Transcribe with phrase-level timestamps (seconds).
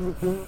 [0.00, 0.46] Velkommen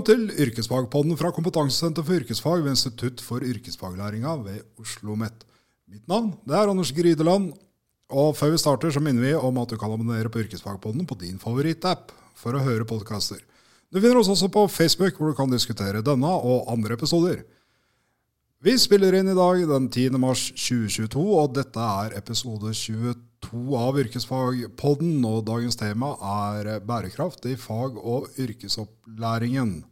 [0.00, 5.44] til Yrkesfagpodden fra Kompetansesenter for yrkesfag ved Institutt for yrkesfaglæringa ved Oslo OsloMet.
[5.92, 7.52] Mitt navn er Anders Grydeland.
[8.12, 11.16] Og før vi starter, så minner vi om at du kan abonnere på Yrkesfagpodden på
[11.22, 13.40] din favorittapp for å høre podkaster.
[13.88, 17.44] Du finner oss også på Facebook, hvor du kan diskutere denne og andre episoder.
[18.64, 20.18] Vi spiller inn i dag den 10.
[20.20, 27.58] mars 2022, og dette er episode 22 av Yrkesfagpodden, og dagens tema er bærekraft i
[27.60, 29.82] fag- og yrkesopplæringen.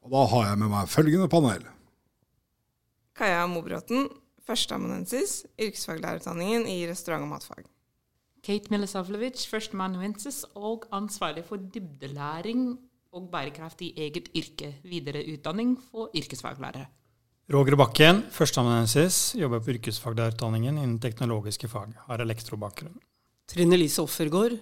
[0.00, 1.66] Og da har jeg med meg følgende panel.
[3.20, 4.08] Kaja Mobråten,
[4.50, 7.66] førsteamanuensis, yrkesfaglærerutdanningen i restaurant- og matfag.
[8.42, 12.78] Kate Milosavljevic, førsteamanuensis og ansvarlig for dybdelæring
[13.12, 16.86] og bærekraft i eget yrke, videreutdanning for yrkesfaglærere.
[17.50, 21.96] Roger Bakken, førsteamanuensis, jobber på yrkesfaglærerutdanningen innen teknologiske fag.
[22.06, 22.94] Har elektrobakgrunn.
[23.50, 24.54] Trine Lise Offergård,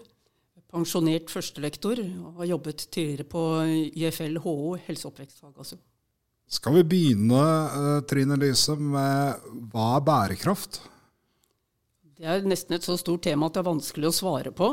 [0.73, 3.45] pensjonert førstelektor, og har jobbet tidligere på
[3.92, 5.77] IFL HO, helseoppvekstfag også.
[6.49, 10.81] Skal vi begynne, eh, Trine Lise, med hva er bærekraft?
[12.17, 14.71] Det er nesten et så stort tema at det er vanskelig å svare på.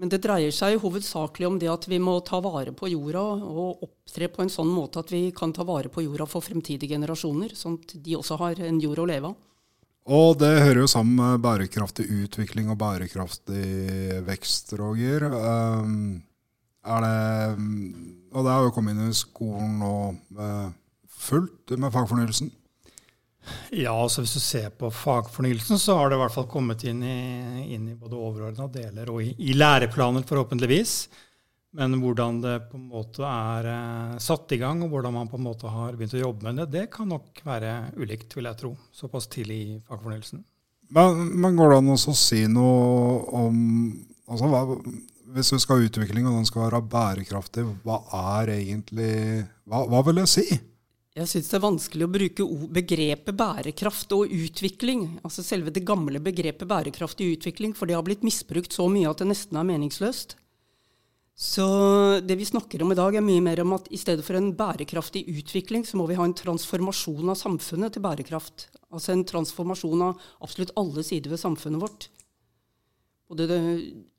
[0.00, 3.84] Men det dreier seg hovedsakelig om det at vi må ta vare på jorda og
[3.84, 7.52] opptre på en sånn måte at vi kan ta vare på jorda for fremtidige generasjoner,
[7.54, 9.36] sånn at de også har en jord å leve av.
[10.04, 15.28] Og det hører jo sammen med bærekraftig utvikling og bærekraftig vekst, Roger.
[15.30, 16.24] Um,
[16.84, 17.68] er det,
[18.34, 19.94] og det har jo kommet inn i skolen nå
[21.24, 22.52] fullt med fagfornyelsen.
[23.74, 27.02] Ja, altså Hvis du ser på fagfornyelsen, så har det i hvert fall kommet inn
[27.04, 27.18] i,
[27.74, 30.94] inn i både overordna deler og i, i, læreplaner, forhåpentligvis.
[31.74, 35.40] Men hvordan det på en måte er eh, satt i gang, og hvordan man på
[35.40, 38.60] en måte har begynt å jobbe med det, det kan nok være ulikt, vil jeg
[38.60, 38.74] tro.
[38.94, 40.44] Såpass tidlig i fagfornyelsen.
[40.94, 43.56] Men, men går det an å si noe om
[44.28, 44.60] altså, hva,
[45.34, 48.04] Hvis du skal ha utvikling, og den skal være bærekraftig, hva
[48.38, 49.16] er egentlig
[49.64, 50.46] Hva, hva vil det si?
[51.14, 52.44] Jeg syns det er vanskelig å bruke
[52.74, 58.24] begrepet bærekraft og utvikling, altså selve det gamle begrepet bærekraftig utvikling, for det har blitt
[58.26, 60.34] misbrukt så mye at det nesten er meningsløst.
[61.38, 61.66] Så
[62.22, 64.52] det vi snakker om i dag, er mye mer om at i stedet for en
[64.58, 68.68] bærekraftig utvikling, så må vi ha en transformasjon av samfunnet til bærekraft.
[68.90, 72.08] Altså en transformasjon av absolutt alle sider ved samfunnet vårt.
[73.30, 73.60] Både det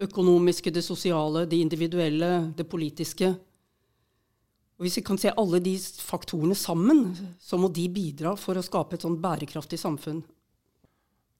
[0.07, 3.33] økonomiske, det sosiale, det individuelle, det politiske.
[4.75, 8.63] Og Hvis vi kan se alle de faktorene sammen, så må de bidra for å
[8.66, 10.19] skape et sånn bærekraftig samfunn.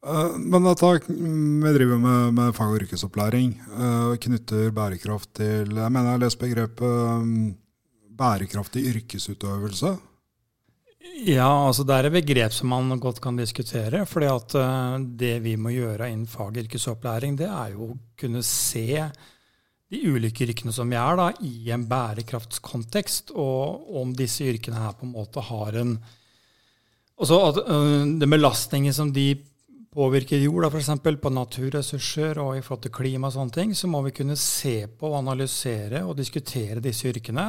[0.06, 3.56] Uh, men dette, vi driver med, med fag- og yrkesopplæring.
[3.76, 7.56] og knytter bærekraft til Jeg mener jeg har lest begrepet um,
[8.16, 9.96] bærekraftig yrkesutøvelse.
[11.26, 14.06] Ja, altså det er et begrep som man godt kan diskutere.
[14.06, 17.98] fordi at uh, det vi må gjøre innen fag- og yrkesopplæring, det er jo å
[18.20, 19.12] kunne se
[19.92, 24.96] de ulike yrkene som vi er, da, i en bærekraftskontekst, og om disse yrkene her
[24.98, 25.98] på en måte har en
[27.16, 29.38] Altså at uh, den belastningen som de
[29.96, 30.90] påvirker jorda, f.eks.
[31.00, 34.82] på naturressurser og i forhold til klima og sånne ting, så må vi kunne se
[34.92, 37.46] på, og analysere og diskutere disse yrkene.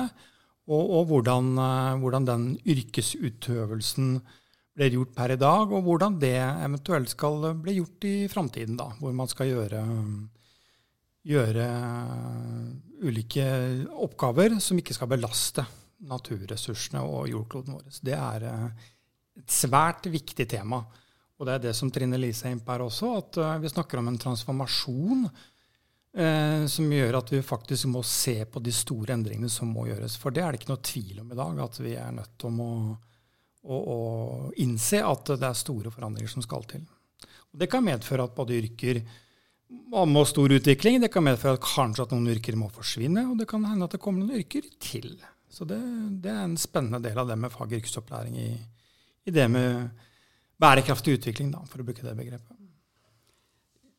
[0.71, 1.51] Og, og hvordan,
[1.99, 4.15] hvordan, den yrkesutøvelsen
[4.79, 8.79] blir gjort per i dag, og hvordan det eventuelt skal bli gjort i framtiden.
[9.01, 9.83] Hvor man skal gjøre
[11.26, 12.69] gjøre eh,
[13.06, 13.47] ulike
[14.04, 15.64] oppgaver som ikke skal belaste
[16.06, 17.91] naturressursene og jordkloden vår.
[18.04, 18.87] Det er eh,
[19.41, 20.82] et svært viktig tema.
[21.37, 23.72] Og det er det som Trine Lise er inne på her også, at eh, vi
[23.72, 29.16] snakker om en transformasjon eh, som gjør at vi faktisk må se på de store
[29.19, 30.16] endringene som må gjøres.
[30.20, 32.62] For det er det ikke noe tvil om i dag, at vi er nødt til
[32.64, 32.70] å,
[33.66, 34.00] å, å
[34.64, 36.87] innse at det er store forandringer som skal til.
[37.53, 39.03] Og det kan medføre at både yrker
[39.71, 41.01] må ha stor utvikling.
[41.03, 43.97] Det kan medføre at kanskje at noen yrker må forsvinne, og det kan hende at
[43.97, 45.17] det kommer noen yrker til.
[45.51, 45.79] Så det,
[46.23, 48.51] det er en spennende del av det med fag- og yrkesopplæring i,
[49.27, 49.89] i, det med
[50.61, 52.63] bærekraftig utvikling, da, for å bruke det begrepet.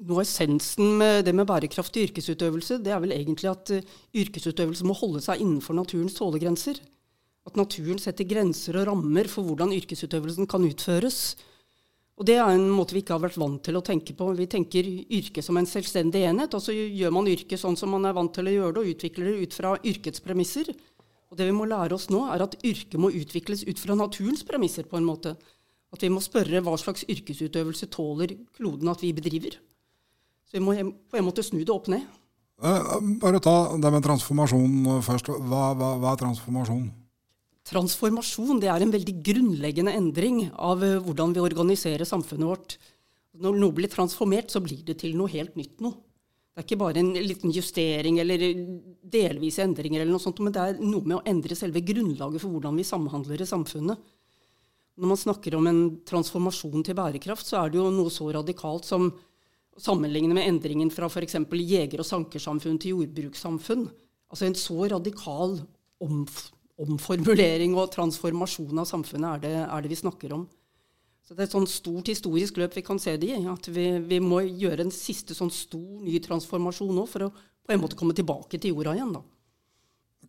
[0.08, 4.86] Noe av essensen med det med bærekraftig yrkesutøvelse, det er vel egentlig at uh, yrkesutøvelse
[4.86, 6.84] må holde seg innenfor naturens tålegrenser.
[7.48, 11.38] At naturen setter grenser og rammer for hvordan yrkesutøvelsen kan utføres.
[12.18, 14.31] Og Det er en måte vi ikke har vært vant til å tenke på.
[14.34, 16.54] Vi tenker yrke som en selvstendig enhet.
[16.54, 18.92] og så gjør man yrket sånn som man er vant til å gjøre det, og
[18.96, 20.74] utvikler det ut fra yrkets premisser.
[21.30, 24.44] Og Det vi må lære oss nå, er at yrket må utvikles ut fra naturens
[24.44, 24.84] premisser.
[24.84, 25.38] på en måte.
[25.94, 29.60] At vi må spørre hva slags yrkesutøvelse tåler kloden at vi bedriver.
[30.48, 32.02] Så vi må på en måte snu det opp ned.
[32.64, 35.28] Eh, bare ta det med transformasjon først.
[35.28, 37.06] Hva, hva, hva er transformasjon?
[37.68, 42.75] Transformasjon det er en veldig grunnleggende endring av eh, hvordan vi organiserer samfunnet vårt.
[43.44, 46.00] Når noe blir transformert, så blir det til noe helt nytt noe.
[46.58, 48.42] Det er ikke bare en liten justering eller
[49.06, 52.50] delvise endringer, eller noe sånt, men det er noe med å endre selve grunnlaget for
[52.50, 54.08] hvordan vi samhandler i samfunnet.
[54.98, 58.88] Når man snakker om en transformasjon til bærekraft, så er det jo noe så radikalt
[58.88, 61.38] som å sammenligne med endringen fra f.eks.
[61.52, 63.86] jeger- og sankersamfunn til jordbrukssamfunn.
[64.31, 65.60] Altså en så radikal
[66.02, 70.45] omf omformulering og transformasjon av samfunnet er det, er det, vi snakker om.
[71.25, 73.47] Så Det er et sånn stort historisk løp vi kan se det i.
[73.51, 77.33] At vi, vi må gjøre en siste sånn stor ny transformasjon nå for å
[77.68, 79.18] på en måte komme tilbake til jorda igjen.
[79.18, 79.24] da.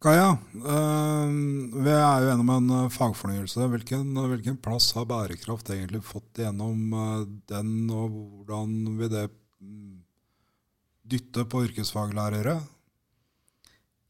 [0.02, 1.30] Kaja, øh,
[1.82, 3.66] vi er jo gjennom en eh, fagfornyelse.
[3.72, 9.24] Hvilken, hvilken, plass har bærekraft egentlig fått gjennom øh, den, og hvordan vil det
[9.58, 9.96] mm,
[11.14, 12.60] dytte på yrkesfaglærere?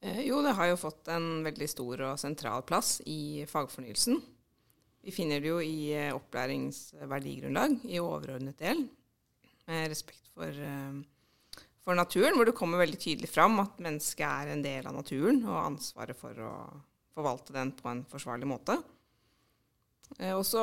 [0.01, 4.21] Eh, jo, det har jo fått en veldig stor og sentral plass i fagfornyelsen.
[5.03, 8.85] Vi finner det jo i eh, opplæringsverdigrunnlag i overordnet del,
[9.67, 14.53] med respekt for, eh, for, naturen, hvor det kommer veldig tydelig fram at mennesket er
[14.53, 16.53] en del av naturen og ansvaret for å
[17.19, 18.79] forvalte den på en forsvarlig måte.
[20.33, 20.61] Og så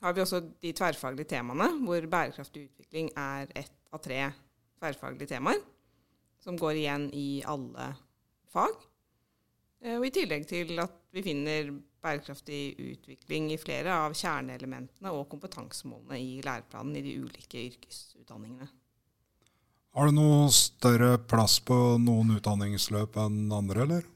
[0.00, 4.22] har vi også de tverrfaglige temaene, hvor bærekraftig utvikling er ett av tre
[4.78, 5.58] tverrfaglige temaer,
[6.40, 7.90] som går igjen i alle
[8.52, 8.74] fag.
[9.84, 15.26] Eh, og I tillegg til at vi finner bærekraftig utvikling i flere av kjerneelementene og
[15.32, 18.70] kompetansemålene i læreplanen i de ulike yrkesutdanningene.
[19.90, 24.08] Har du noe større plass på noen utdanningsløp enn andre, eller?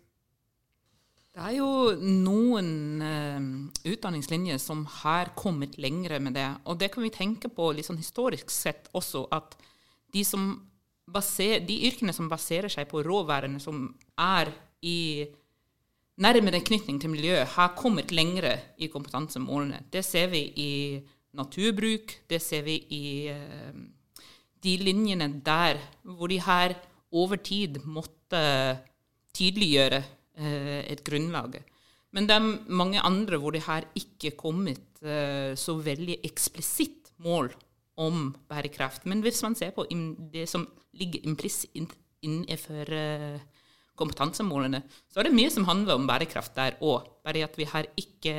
[1.35, 2.69] Det er jo noen
[3.03, 3.47] uh,
[3.91, 6.47] utdanningslinjer som har kommet lengre med det.
[6.71, 9.59] Og det kan vi tenke på liksom historisk sett også, at
[10.15, 10.53] de som
[11.11, 13.87] baser, de yrkene som baserer seg på råværene som
[14.21, 14.51] er
[14.85, 15.27] i
[16.21, 19.83] nærmere knytning til miljøet, har kommet lengre i kompetansemålene.
[19.93, 20.73] Det ser vi i
[21.35, 23.05] naturbruk, det ser vi i
[23.35, 23.75] uh,
[24.65, 26.77] de linjene der hvor de her
[27.15, 28.79] over tid måtte
[29.35, 31.59] tydeliggjøre uh, et grunnlag.
[32.15, 37.51] Men det er mange andre hvor det her ikke kommet uh, så veldig eksplisitt mål
[38.01, 39.07] om bærekraft.
[39.07, 39.87] Men hvis man ser på
[40.33, 40.67] det som
[40.99, 41.95] ligger implisitt
[42.25, 43.43] innenfor uh,
[43.99, 47.07] kompetansemålene, så er det mye som handler om bærekraft der òg.
[47.25, 48.33] Bare at vi har ikke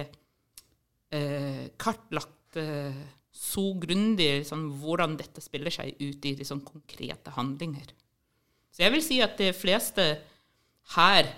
[1.16, 2.98] eh, kartlagt eh,
[3.32, 7.88] så grundig liksom, hvordan dette spiller seg ut i liksom, konkrete handlinger.
[8.68, 10.10] Så jeg vil si at de fleste
[10.96, 11.32] har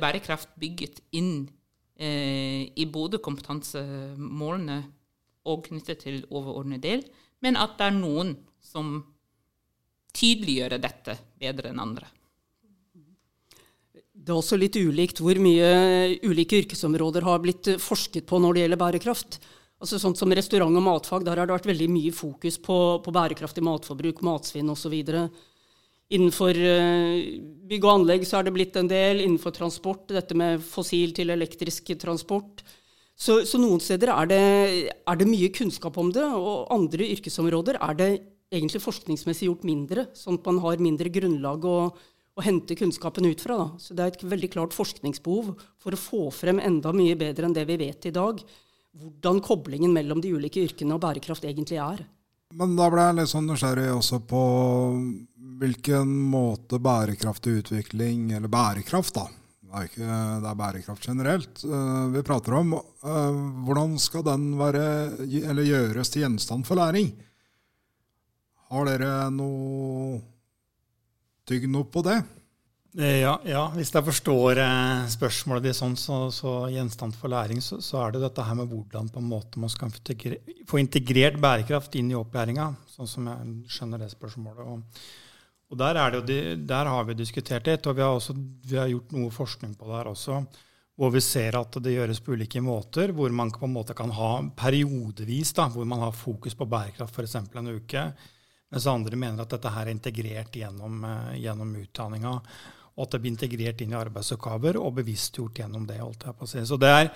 [0.00, 1.44] bærekraft bygget inn
[2.00, 4.78] i både kompetansemålene
[5.46, 7.04] og knyttet til overordnet del,
[7.44, 8.98] men at det er noen som
[10.18, 12.08] tydeliggjør dette bedre enn andre.
[14.18, 15.68] Det er også litt ulikt hvor mye
[16.26, 19.38] ulike yrkesområder har blitt forsket på når det gjelder bærekraft.
[19.78, 23.14] Altså sånt som Restaurant- og matfag, der har det vært veldig mye fokus på, på
[23.14, 24.96] bærekraftig matforbruk, matsvinn osv.
[26.08, 27.20] Innenfor uh,
[27.70, 29.22] bygg og anlegg så er det blitt en del.
[29.22, 32.64] Innenfor transport, dette med fossil til elektrisk transport.
[33.18, 34.42] Så, så noen steder er det,
[34.94, 38.10] er det, mye kunnskap om det, og andre yrkesområder er det
[38.54, 41.78] egentlig forskningsmessig gjort mindre, sånn at man har mindre grunnlag å,
[42.38, 43.58] å hente kunnskapen ut fra.
[43.58, 43.82] Da.
[43.82, 45.50] Så det er et veldig klart forskningsbehov
[45.82, 48.38] for å få frem enda mye bedre enn det vi vet i dag,
[48.98, 52.06] hvordan koblingen mellom de ulike yrkene og bærekraft egentlig er.
[52.54, 54.44] Men da ble jeg litt sånn nysgjerrig også på
[55.58, 59.26] hvilken måte bærekraftig utvikling, eller bærekraft, da,
[59.68, 60.06] det er, ikke,
[60.40, 62.72] det er bærekraft generelt uh, vi prater om.
[63.04, 64.84] Uh, hvordan skal den være,
[65.44, 67.12] eller gjøres til gjenstand for læring?
[68.72, 70.18] Har dere noe
[71.48, 72.18] tygg noe på det?
[72.96, 77.60] Eh, ja, ja, hvis jeg forstår eh, spørsmålet ditt sånn, så, så, gjenstand for læring,
[77.62, 81.36] så, så, er det dette her med hvordan på en måte man skal få integrert
[81.42, 84.64] bærekraft inn i opplæringa, sånn som jeg skjønner det spørsmålet.
[84.64, 85.04] Og,
[85.68, 88.34] og der, det, der, har vi diskutert litt, og vi har, også,
[88.64, 90.40] vi har, gjort noe forskning på det her også.
[90.98, 94.10] Hvor vi ser at det gjøres på ulike måter, hvor man på en måte kan
[94.16, 97.36] ha periodevis da, hvor man har fokus på bærekraft f.eks.
[97.36, 98.06] en uke,
[98.72, 102.34] mens andre mener at dette her er integrert gjennom, uh, gjennom utdanninga.
[102.96, 106.00] Og at det blir integrert inn i arbeidsoppgaver og bevisstgjort gjennom det.
[106.00, 106.64] holdt jeg på å si.
[106.66, 107.12] Så det er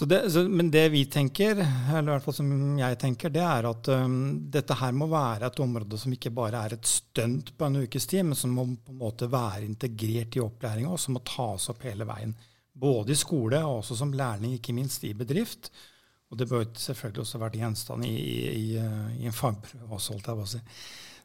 [0.00, 3.66] det, så, men det vi tenker, eller i hvert fall som jeg tenker, det er
[3.68, 4.14] at um,
[4.54, 8.08] dette her må være et område som ikke bare er et stunt på en ukes
[8.08, 11.68] tid, men som må på en måte være integrert i opplæringa, og som må tas
[11.68, 12.32] opp hele veien.
[12.72, 15.68] Både i skole og også som lærling, ikke minst i bedrift.
[16.32, 18.16] Og det bør selvfølgelig også vært gjenstand i,
[18.48, 18.66] i,
[19.20, 20.62] i en fagprøve også, holdt jeg på å si.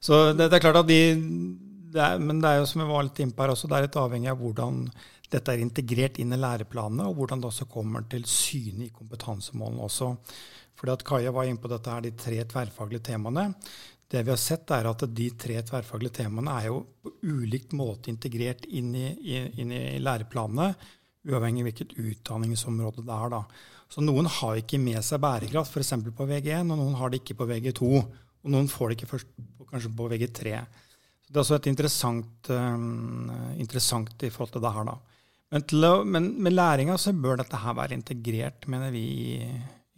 [0.04, 1.00] Så det, det, er klart at de
[1.88, 3.86] det er, Men det er jo som jeg var litt innpå her også, det er
[3.88, 4.82] litt avhengig av hvordan
[5.32, 9.84] dette er integrert inn i læreplanene, og hvordan det også kommer til syne i kompetansemålene
[9.84, 10.14] også.
[10.78, 13.50] Fordi at Kaja var inne på dette her, de tre tverrfaglige temaene.
[14.08, 18.12] Det vi har sett, er at de tre tverrfaglige temaene er jo på ulikt måte
[18.14, 19.08] integrert inn i,
[19.60, 20.70] inn i læreplanene,
[21.28, 23.34] uavhengig av hvilket utdanningsområde det er.
[23.36, 23.42] da.
[23.92, 25.92] Så noen har ikke med seg bærekraft, f.eks.
[26.16, 27.92] på VG1, og noen har det ikke på VG2.
[28.46, 29.34] Og noen får det ikke først
[29.68, 30.56] kanskje på VG3.
[31.28, 34.88] Så det er også et interessant, um, interessant i forhold til det her.
[34.88, 35.17] da.
[35.50, 39.04] Men, å, men med læringa så bør dette her være integrert, mener vi,
[39.38, 39.40] i,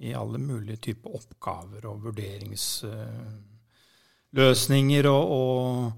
[0.06, 5.91] i alle mulige typer oppgaver og vurderingsløsninger, uh, og, og,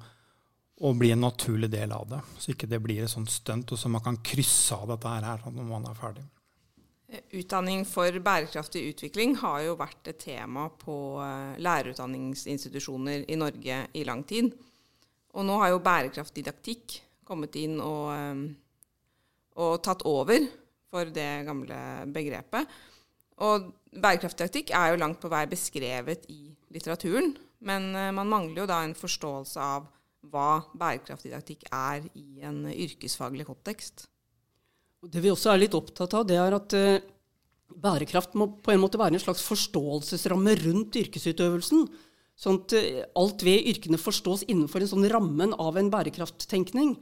[0.79, 2.21] og, bli en naturlig del av det.
[2.39, 5.39] Så ikke det blir et sånt stunt, og så man kan krysse av dette her
[5.49, 6.25] når man er ferdig.
[7.35, 14.07] Utdanning for bærekraftig utvikling har jo vært et tema på uh, lærerutdanningsinstitusjoner i Norge i
[14.07, 14.55] lang tid.
[15.35, 18.55] Og nå har jo bærekraftdidaktikk kommet inn og, um,
[19.59, 20.45] og tatt over
[20.91, 21.77] for det gamle
[22.13, 22.67] begrepet.
[23.41, 27.33] Og bærekraftdidaktikk er jo langt på vei beskrevet i litteraturen,
[27.65, 29.89] men uh, man mangler jo da en forståelse av
[30.31, 34.05] hva bærekraftdidaktikk er i en yrkesfaglig kontekst.
[35.01, 37.01] Det vi også er litt opptatt av, det er at uh,
[37.81, 41.87] bærekraft må på en måte være en slags forståelsesramme rundt yrkesutøvelsen.
[42.41, 46.95] Sånn at eh, alt ved yrkene forstås innenfor en sånn rammen av en bærekrafttenkning.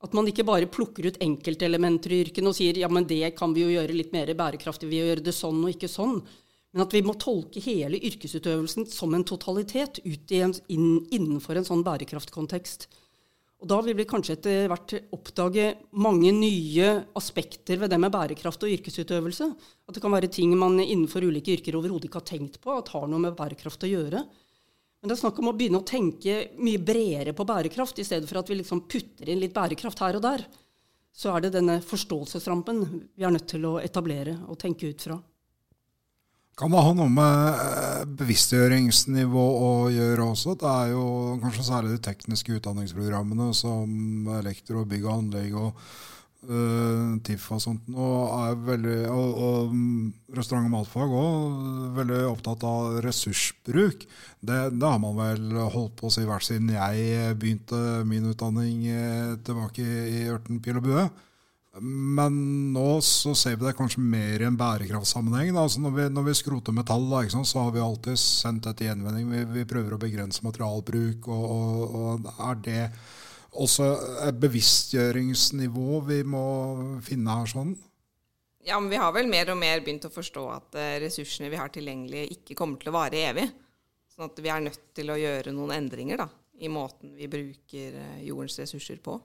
[0.00, 3.52] At man ikke bare plukker ut enkeltelementer i yrkene og sier ja, men det kan
[3.52, 6.22] vi jo gjøre litt mer bærekraftig ved å gjøre det sånn og ikke sånn.
[6.72, 11.84] Men at vi må tolke hele yrkesutøvelsen som en totalitet en, inn, innenfor en sånn
[11.84, 12.86] bærekraftkontekst.
[13.60, 15.66] Og da vil vi kanskje etter hvert oppdage
[16.00, 19.50] mange nye aspekter ved det med bærekraft og yrkesutøvelse.
[19.84, 22.88] At det kan være ting man innenfor ulike yrker overhodet ikke har tenkt på at
[22.94, 24.24] har noe med bærekraft å gjøre.
[25.00, 28.28] Men det er snakk om å begynne å tenke mye bredere på bærekraft, i stedet
[28.28, 30.44] for at vi liksom putter inn litt bærekraft her og der.
[31.16, 32.84] Så er det denne forståelsesrampen
[33.16, 35.16] vi er nødt til å etablere og tenke ut fra.
[36.60, 40.58] Kan det ha noe med eh, bevisstgjøringsnivå å gjøre også?
[40.60, 41.04] Det er jo
[41.40, 45.84] kanskje særlig de tekniske utdanningsprogrammene som elektro, bygg og anlegg og
[46.48, 53.00] uh, TIFF og sånt, og, veldig, og, og restaurant- og matfag òg veldig opptatt av
[53.04, 54.06] ressursbruk.
[54.40, 58.86] Det, det, har man vel holdt på å si hvert siden jeg begynte min utdanning
[58.88, 61.10] eh, tilbake i Ørten pil og bue.
[61.78, 62.34] Men
[62.74, 65.54] nå så ser vi det kanskje mer i en bærekraftsammenheng.
[65.54, 68.90] Altså når, vi, når vi skroter metall, da, så har vi alltid sendt det til
[68.90, 69.28] gjenvinning.
[69.30, 71.28] Vi, vi, prøver å begrense materialbruk.
[71.30, 72.82] Og, og, og er det
[73.52, 73.86] også
[74.28, 76.44] et bevisstgjøringsnivå vi må
[77.04, 77.72] finne her sånn?
[78.66, 81.58] Ja, men vi har vel mer og mer begynt å forstå at eh, ressursene vi
[81.58, 83.48] har tilgjengelige, ikke kommer til å vare evig.
[84.12, 86.28] Sånn at vi er nødt til å gjøre noen endringer da,
[86.60, 89.16] i måten vi bruker eh, jordens ressurser på.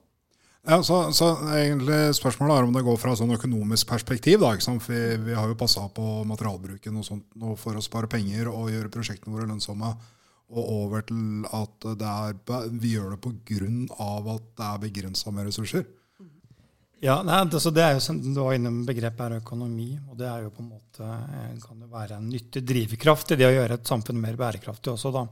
[0.66, 4.40] Ja, så, så egentlig Spørsmålet er om det går fra sånn økonomisk perspektiv.
[4.42, 4.56] Da,
[4.88, 8.94] vi, vi, har jo passa på materialbruken og sånt for å spare penger og gjøre
[8.94, 9.92] prosjektene våre lønnsomme
[10.54, 12.34] og over til at er,
[12.78, 13.70] vi gjør det pga.
[14.36, 15.86] at det er begrensa med ressurser.
[17.04, 20.00] Ja, nei, altså det er jo, som Du var innom begrepet er økonomi.
[20.10, 23.36] og Det er jo på en måte, eh, kan jo være en nyttig drivkraft i
[23.36, 25.12] det å gjøre et samfunn mer bærekraftig også.
[25.12, 25.28] da.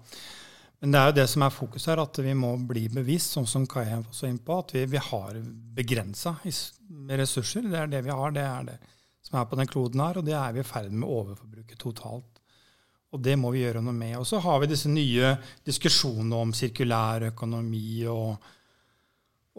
[0.81, 3.47] Men det er jo det som er fokus her, at vi må bli bevisst, sånn
[3.47, 5.39] som Kai var så inn på, at vi, vi har
[5.73, 7.61] begrensa ressurser.
[7.61, 8.79] Det er det vi har, det er det
[9.23, 11.77] som er på den kloden her, og det er vi i ferd med å overforbruke
[11.79, 12.32] totalt.
[13.13, 14.15] Og det må vi gjøre noe med.
[14.17, 18.03] Og så har vi disse nye diskusjonene om sirkulær økonomi.
[18.09, 18.49] og,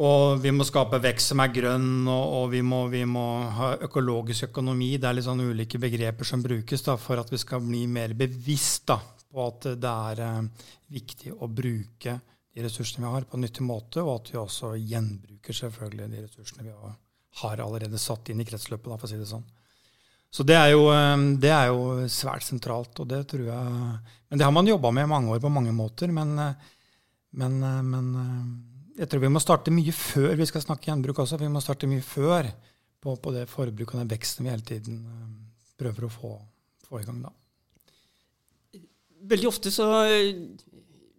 [0.03, 3.71] og vi må skape vekst som er grønn, og, og vi, må, vi, må, ha
[3.87, 4.97] økologisk økonomi.
[4.99, 8.17] Det er litt sånn ulike begreper som brukes da, for at vi skal bli mer
[8.19, 8.99] bevisst da,
[9.31, 10.69] på at det er eh,
[10.99, 12.19] viktig å bruke
[12.55, 16.27] de ressursene vi har, på en nyttig måte, og at vi også gjenbruker selvfølgelig de
[16.27, 16.99] ressursene vi har,
[17.43, 19.47] har allerede satt inn i kretsløpet, da, for å si det sånn.
[20.35, 22.99] Så det er, jo, eh, det er, jo, svært sentralt.
[22.99, 23.99] og det tror jeg,
[24.29, 26.11] Men det har man jobba med i mange år på mange måter.
[26.11, 26.55] Men, eh,
[27.39, 28.09] men, eh, men,
[28.99, 31.39] jeg tror vi må starte mye før vi skal snakke gjenbruk også.
[31.39, 32.51] Vi må starte mye før
[33.01, 35.01] på, på det forbruket og den veksten vi hele tiden
[35.79, 36.35] prøver å få,
[36.89, 37.23] få i gang.
[37.23, 37.33] da.
[39.35, 39.87] Veldig ofte så,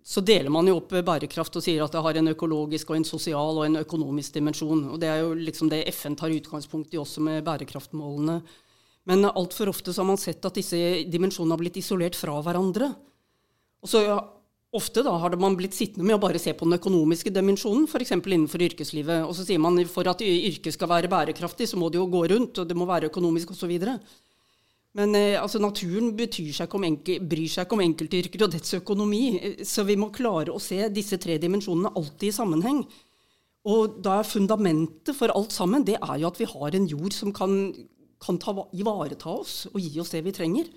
[0.04, 3.08] så, deler man jo opp bærekraft og sier at det har en økologisk, og en
[3.08, 4.86] sosial og en økonomisk dimensjon.
[4.92, 8.40] Og Det er jo liksom det FN tar utgangspunkt i også med bærekraftmålene.
[9.06, 10.78] Men altfor ofte så har man sett at disse
[11.12, 12.90] dimensjonene har blitt isolert fra hverandre.
[13.86, 14.18] Og så ja,
[14.76, 18.12] Ofte da har man blitt sittende med å bare se på den økonomiske dimensjonen, f.eks.
[18.18, 19.24] innenfor yrkeslivet.
[19.24, 22.26] Og så sier man for at yrket skal være bærekraftig, så må det jo gå
[22.34, 23.72] rundt, og det må være økonomisk osv.
[25.00, 26.12] Men eh, altså, naturen
[26.56, 29.24] seg enkel, bryr seg ikke om enkeltyrker og dets økonomi.
[29.40, 32.84] Eh, så vi må klare å se disse tre dimensjonene alltid i sammenheng.
[33.72, 37.16] Og da er fundamentet for alt sammen det er jo at vi har en jord
[37.16, 37.72] som kan,
[38.26, 40.70] kan ta, ivareta oss og gi oss det vi trenger.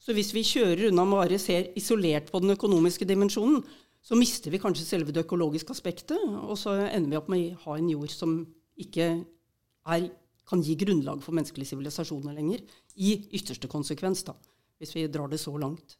[0.00, 3.62] Så hvis vi kjører unna med varer, ser isolert på den økonomiske dimensjonen,
[4.06, 7.62] så mister vi kanskje selve det økologiske aspektet, og så ender vi opp med å
[7.64, 8.38] ha en jord som
[8.78, 10.08] ikke er,
[10.46, 12.62] kan gi grunnlag for menneskelige sivilisasjoner lenger.
[13.02, 14.36] I ytterste konsekvens, da,
[14.78, 15.96] hvis vi drar det så langt.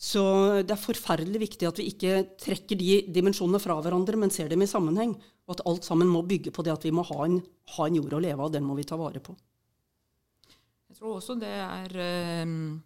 [0.00, 0.22] Så
[0.64, 4.64] det er forferdelig viktig at vi ikke trekker de dimensjonene fra hverandre, men ser dem
[4.64, 5.12] i sammenheng.
[5.44, 7.36] Og at alt sammen må bygge på det at vi må ha en,
[7.76, 8.52] ha en jord å leve av.
[8.54, 9.36] Den må vi ta vare på.
[11.00, 12.82] Tror også det er um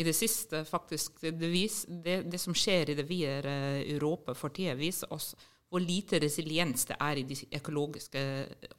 [0.00, 1.20] i det siste, faktisk.
[1.20, 5.34] Det, vis, det, det som skjer i det videre Europa for tida, viser oss
[5.70, 8.22] hvor lite resiliens det er i de økologiske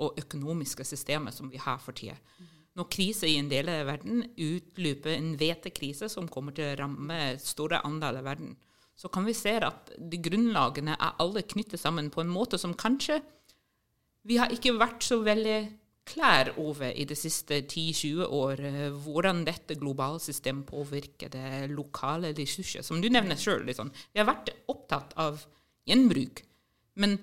[0.04, 2.18] og økonomiske systemene som vi har for tida.
[2.76, 7.20] Når krise i en del av verden utløper en hvetekrise som kommer til å ramme
[7.44, 8.56] store andeler av verden,
[8.96, 12.76] så kan vi se at de grunnlagene er alle knyttet sammen på en måte som
[12.76, 13.22] kanskje
[14.28, 15.58] vi har ikke vært så veldig
[16.08, 22.34] klær over i de siste 10-20 år eh, hvordan dette globale systemet påvirker det lokale
[22.38, 22.86] ressurser.
[22.86, 23.64] Som du nevner sjøl.
[23.68, 23.92] Liksom.
[24.12, 25.44] Vi har vært opptatt av
[25.88, 26.44] gjenbruk.
[27.02, 27.20] Men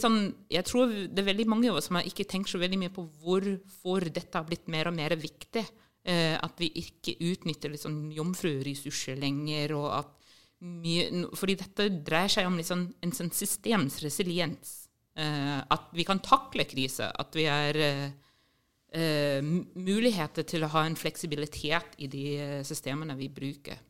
[0.00, 0.18] sånn,
[0.52, 2.94] jeg tror det er veldig mange av oss som har ikke tenkt så veldig mye
[2.94, 5.64] på hvorfor dette har blitt mer og mer viktig.
[6.04, 9.76] Eh, at vi ikke utnytter liksom jomfruressurser lenger.
[9.76, 10.16] og at
[10.60, 14.79] mye, fordi dette dreier seg om liksom en sånn systemsresiliens.
[15.18, 17.08] Eh, at vi kan takle krise.
[17.10, 22.24] At vi har uh, muligheter til å ha en fleksibilitet i de
[22.66, 23.82] systemene vi bruker.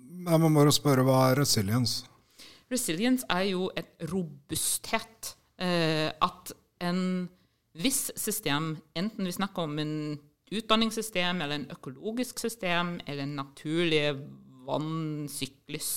[0.00, 2.04] Jeg må bare spørre, hva er resilience?
[2.70, 5.36] Resilience er jo et robusthet.
[5.60, 7.00] At en
[7.76, 9.94] viss system, enten vi snakker om en
[10.50, 14.04] utdanningssystem eller en økologisk system eller en naturlig
[14.66, 15.90] vannsyklus,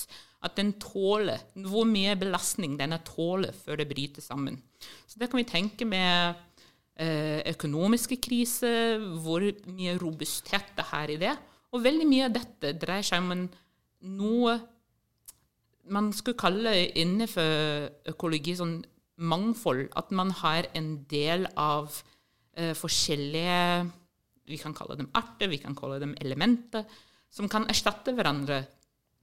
[0.43, 4.57] at den tåler hvor mye belastning denne tåler før det bryter sammen.
[5.07, 6.35] Så det kan vi tenke med
[6.99, 11.33] eh, økonomiske kriser, hvor mye robusthet det er i det.
[11.73, 13.47] Og veldig mye av dette dreier seg om
[14.13, 14.59] noe
[15.91, 18.77] man skulle kalle innenfor økologi sånn
[19.23, 19.89] mangfold.
[19.99, 21.91] At man har en del av
[22.55, 23.91] eh, forskjellige
[24.43, 26.83] Vi kan kalle dem arter, vi kan kalle dem elementer,
[27.31, 28.57] som kan erstatte hverandre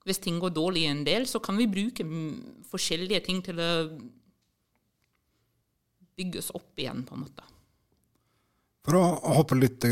[0.09, 2.07] hvis ting går dårlig en del, så kan vi bruke
[2.71, 3.71] forskjellige ting til å
[6.21, 7.47] bygges opp igjen, på en måte.
[8.87, 9.85] For å hoppe litt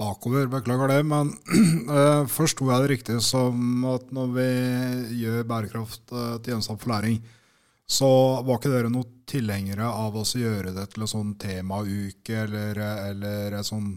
[0.00, 1.32] bakover, beklager det, men
[1.98, 4.48] eh, forsto jeg det riktig som at når vi
[5.24, 7.18] gjør bærekraft eh, til gjenstand for læring,
[7.90, 8.08] så
[8.46, 12.78] var ikke dere noen tilhengere av å gjøre det til en sånn temauke eller,
[13.10, 13.88] eller et sånn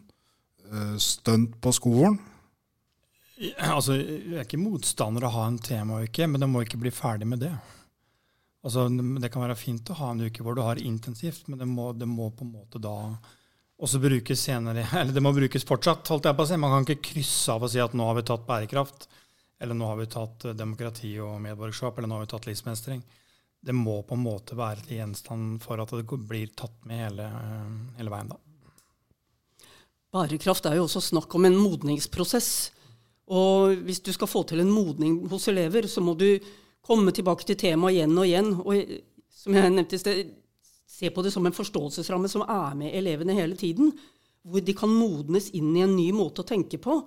[0.74, 2.18] uh, stunt på skolen?
[3.66, 6.92] Altså, jeg er ikke motstander av å ha en temauke, men det må ikke bli
[6.94, 7.54] ferdig med det.
[8.64, 11.68] Altså, det kan være fint å ha en uke hvor du har intensivt, men det
[11.68, 12.96] må, det må på en måte da
[13.84, 14.86] også brukes senere.
[15.00, 16.08] Eller det må brukes fortsatt.
[16.08, 16.60] holdt jeg på å si.
[16.62, 19.10] Man kan ikke krysse av og si at nå har vi tatt bærekraft,
[19.64, 23.04] eller nå har vi tatt eh, demokrati og medborgerskap, eller nå har vi tatt livsmestring.
[23.64, 27.28] Det må på en måte være til gjenstand for at det blir tatt med hele,
[28.00, 28.32] hele veien.
[28.34, 28.40] da.
[30.14, 32.50] Bærekraft er jo også snakk om en modningsprosess.
[33.32, 36.28] Og hvis du skal få til en modning hos elever, så må du
[36.84, 38.50] komme tilbake til temaet igjen og igjen.
[38.60, 38.98] Og
[39.44, 40.34] som jeg nevnte i sted,
[40.90, 43.94] se på det som en forståelsesramme som er med elevene hele tiden.
[44.44, 47.00] Hvor de kan modnes inn i en ny måte å tenke på.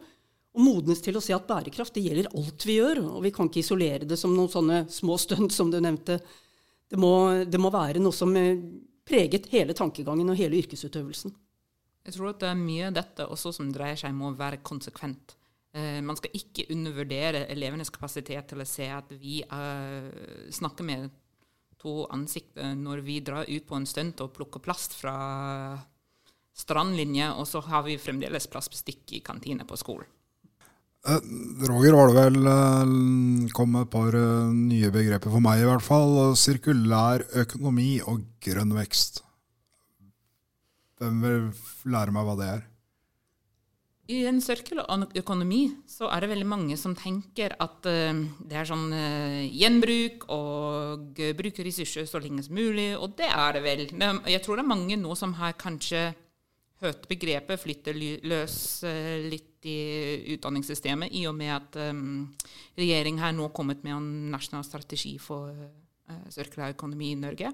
[0.57, 3.03] Og modnes til å se at bærekraft det gjelder alt vi gjør.
[3.13, 6.23] Og vi kan ikke isolere det som noen sånne små stunt som du nevnte.
[6.89, 8.57] Det må, det må være noe som eh,
[9.07, 11.35] preget hele tankegangen og hele yrkesutøvelsen.
[12.07, 14.63] Jeg tror at det er mye av dette også som dreier seg om å være
[14.65, 15.35] konsekvent.
[15.77, 20.09] Eh, man skal ikke undervurdere elevenes kapasitet til å se at vi uh,
[20.55, 21.11] snakker med
[21.77, 25.17] to ansikter når vi drar ut på en stunt og plukker plast fra
[26.57, 30.09] strandlinje, og så har vi fremdeles plastbestikk i kantine på skolen.
[31.07, 31.21] Eh,
[31.69, 35.85] Roger, har det vel eh, kommet et par eh, nye begreper for meg, i hvert
[35.85, 36.17] fall.
[36.39, 39.23] Sirkulær økonomi og grønn vekst.
[40.97, 41.47] Hvem vil
[41.93, 42.65] lære meg hva det er?
[44.07, 48.69] I en sirkulær økonomi så er det veldig mange som tenker at uh, det er
[48.69, 53.65] sånn uh, gjenbruk og uh, bruke ressurser så lenge som mulig, og det er det
[53.65, 53.83] vel.
[53.99, 56.13] Men jeg tror det er mange nå som har kanskje
[56.85, 58.85] hørt begrepet 'flytte løs'
[59.27, 62.29] litt i utdanningssystemet, i og med at um,
[62.79, 67.51] regjeringen har kommet med en nasjonal strategi for uh, sirkulær økonomi i Norge.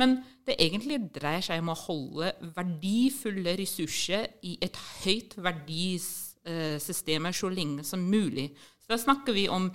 [0.00, 0.16] Men
[0.48, 6.08] det egentlig dreier seg om å holde verdifulle ressurser i et høyt verdis
[6.48, 8.50] eh, så lenge som mulig.
[8.80, 9.68] Så da snakker vi om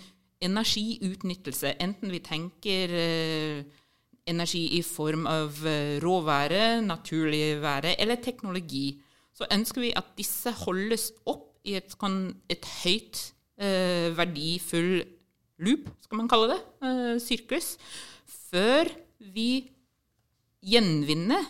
[0.43, 3.83] energiutnyttelse, enten vi tenker eh,
[4.25, 9.01] energi i form av eh, råvære, naturlig være eller teknologi.
[9.35, 11.95] Så ønsker vi at disse holdes opp i et,
[12.49, 13.21] et høyt
[13.59, 15.03] eh, verdifull
[15.65, 17.75] loop, skal man kalle det, eh, sirkus,
[18.49, 19.74] før vi
[20.65, 21.45] gjenvinner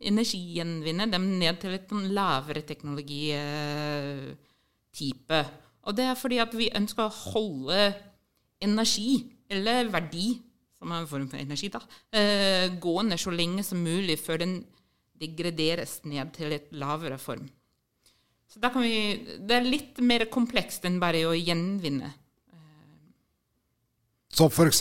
[0.00, 5.40] energigjenvinne dem ned til et lavere teknologitype.
[5.88, 7.94] Og det er fordi at vi ønsker å holde
[8.64, 9.12] energi,
[9.50, 10.40] eller verdi,
[10.80, 11.80] som er en form for energi, da,
[12.12, 14.64] eh, gående så lenge som mulig før den
[15.20, 17.48] degraderes ned til et lavere form.
[18.48, 22.14] Så vi, Det er litt mer komplekst enn bare å gjenvinne.
[24.40, 24.78] Så f.eks.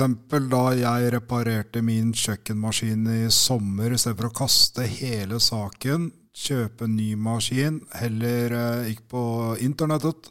[0.47, 6.87] da jeg reparerte min kjøkkenmaskin i sommer, i stedet for å kaste hele saken, kjøpe
[6.87, 9.23] en ny maskin, heller eh, gikk på
[9.65, 10.29] internettet,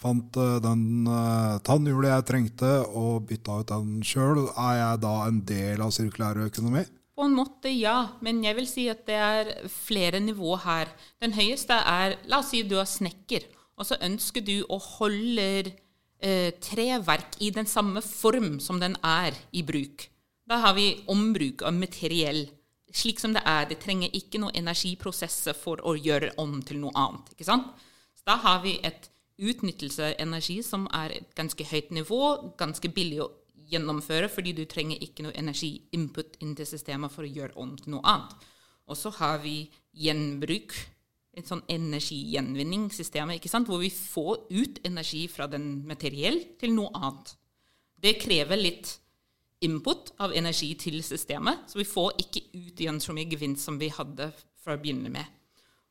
[0.00, 5.12] fant eh, den eh, tannhjulet jeg trengte, og bytta ut den sjøl, er jeg da
[5.26, 6.86] en del av sirkulær økonomi?
[7.20, 7.98] På en måte, ja.
[8.24, 10.96] Men jeg vil si at det er flere nivåer her.
[11.20, 13.44] Den høyeste er La oss si du er snekker,
[13.76, 15.76] og så ønsker du å holde
[16.22, 20.08] eh, treverk i den samme form som den er i bruk.
[20.48, 22.48] Da har vi ombruk av materiell
[22.92, 23.68] slik som det er.
[23.70, 27.32] Det trenger ikke noe energiprosesser for å gjøre om til noe annet.
[27.34, 27.70] ikke sant?
[28.18, 32.22] Så da har vi et utnyttelse av energi som er et ganske høyt nivå,
[32.60, 33.30] ganske billig å
[33.70, 37.94] gjennomføre, fordi du trenger ikke noe energiinput inn til systemet for å gjøre om til
[37.94, 38.34] noe annet.
[38.90, 40.74] Og så har vi gjenbruk
[41.40, 43.32] et sånn energigjenvinningssystem
[43.66, 47.34] hvor vi får ut energi fra den materiell til noe annet.
[48.00, 48.94] Det krever litt
[49.60, 53.76] input av energi til systemet, så vi får ikke ut igjen så mye gevinst som
[53.80, 55.26] vi hadde fra å begynne med.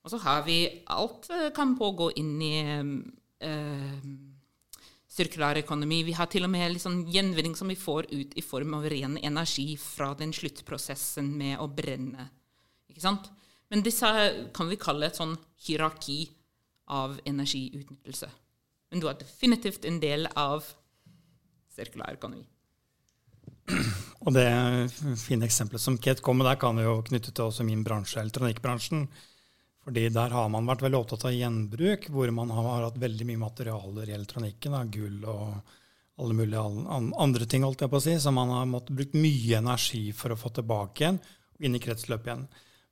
[0.05, 3.97] Og så har vi Alt eh, kan pågå inn i uh,
[5.09, 6.01] sirkulær økonomi.
[6.07, 9.17] Vi har til og med liksom gjenvinning som vi får ut i form av ren
[9.21, 12.29] energi fra den sluttprosessen med å brenne.
[12.89, 13.29] Ikke sant?
[13.69, 14.09] Men disse
[14.55, 16.23] kan vi kalle et sånn hierarki
[16.89, 18.29] av energiutnyttelse.
[18.89, 20.65] Men du er definitivt en del av
[21.75, 22.47] sirkulær økonomi.
[24.25, 24.47] Og det
[25.21, 28.19] fine eksempelet som Kate kom med der, kan vi jo knytte til også min bransje,
[28.23, 29.05] elektronikkbransjen.
[29.85, 33.43] Fordi der har man vært veldig opptatt av gjenbruk, hvor man har hatt veldig mye
[33.45, 34.75] materialer i elektronikken.
[34.75, 35.77] Da, gull og
[36.19, 36.65] alle mulige
[37.23, 40.33] andre ting, holdt jeg på å si, som man har måttet brukt mye energi for
[40.33, 42.43] å få tilbake igjen og inn i kretsløpet igjen.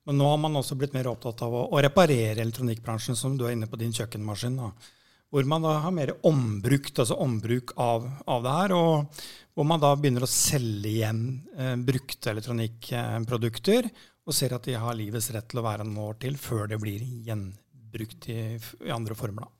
[0.08, 3.42] Men nå har man også blitt mer opptatt av å, å reparere elektronikkbransjen, som du
[3.44, 4.54] er inne på din kjøkkenmaskin.
[4.56, 4.70] Da.
[5.28, 8.74] Hvor man da har mer ombrukt, altså ombruk av, av, det her.
[8.78, 9.20] Og
[9.52, 11.20] hvor man da begynner å selge igjen
[11.58, 13.90] eh, brukte elektronikkprodukter.
[14.24, 16.80] Og ser at de har livets rett til å være noen år til før det
[16.80, 18.40] blir gjenbrukt i,
[18.88, 19.44] i andre former.
[19.44, 19.57] da.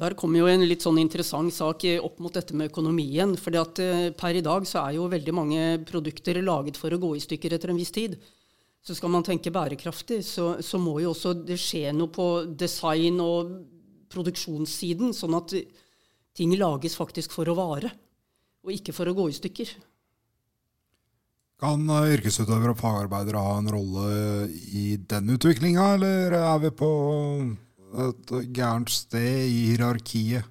[0.00, 3.34] Der kommer jo en litt sånn interessant sak opp mot dette med økonomien.
[3.36, 7.00] fordi at eh, Per i dag så er jo veldig mange produkter laget for å
[7.00, 8.16] gå i stykker etter en viss tid.
[8.80, 13.20] Så skal man tenke bærekraftig, så, så må jo også det skje noe på design-
[13.20, 13.52] og
[14.10, 15.52] produksjonssiden, sånn at
[16.34, 17.92] ting lages faktisk for å vare,
[18.64, 19.76] og ikke for å gå i stykker.
[21.60, 24.12] Kan eh, yrkesutøvere og fagarbeidere ha en rolle
[24.72, 26.94] i den utviklinga, eller er vi på
[27.90, 30.46] et gærent sted i hierarkiet?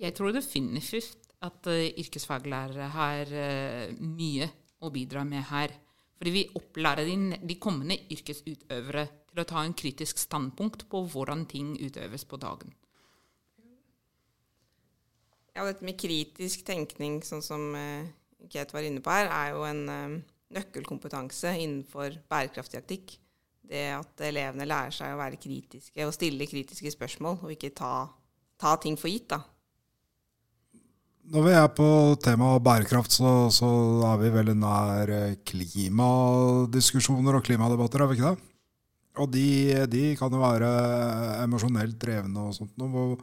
[0.00, 4.48] Jeg tror definitivt at uh, yrkesfaglærere har uh, mye
[4.80, 5.72] å bidra med her.
[6.20, 11.46] Fordi vi opplærer de, de, kommende yrkesutøvere til å ta en kritisk standpunkt på hvordan
[11.48, 12.74] ting utøves på dagen.
[15.56, 18.04] Ja, dette med kritisk tenkning, sånn som uh,
[18.52, 20.20] Kate var inne på her, er jo en uh,
[20.56, 23.19] nøkkelkompetanse innenfor bærekraftig aktikk
[23.70, 27.94] det at elevene lærer seg å være kritiske og stille kritiske spørsmål, og ikke ta,
[28.60, 29.30] ta ting for gitt.
[29.30, 29.40] da.
[31.30, 31.88] Når vi er på
[32.24, 33.68] temaet bærekraft, så, så,
[34.10, 38.48] er vi veldig nær eh, klimadiskusjoner og klimadebatter, er vi ikke det?
[39.20, 39.46] Og de,
[39.90, 40.70] de kan jo være
[41.44, 42.74] emosjonelt drevne og sånt.
[42.80, 43.18] Noe.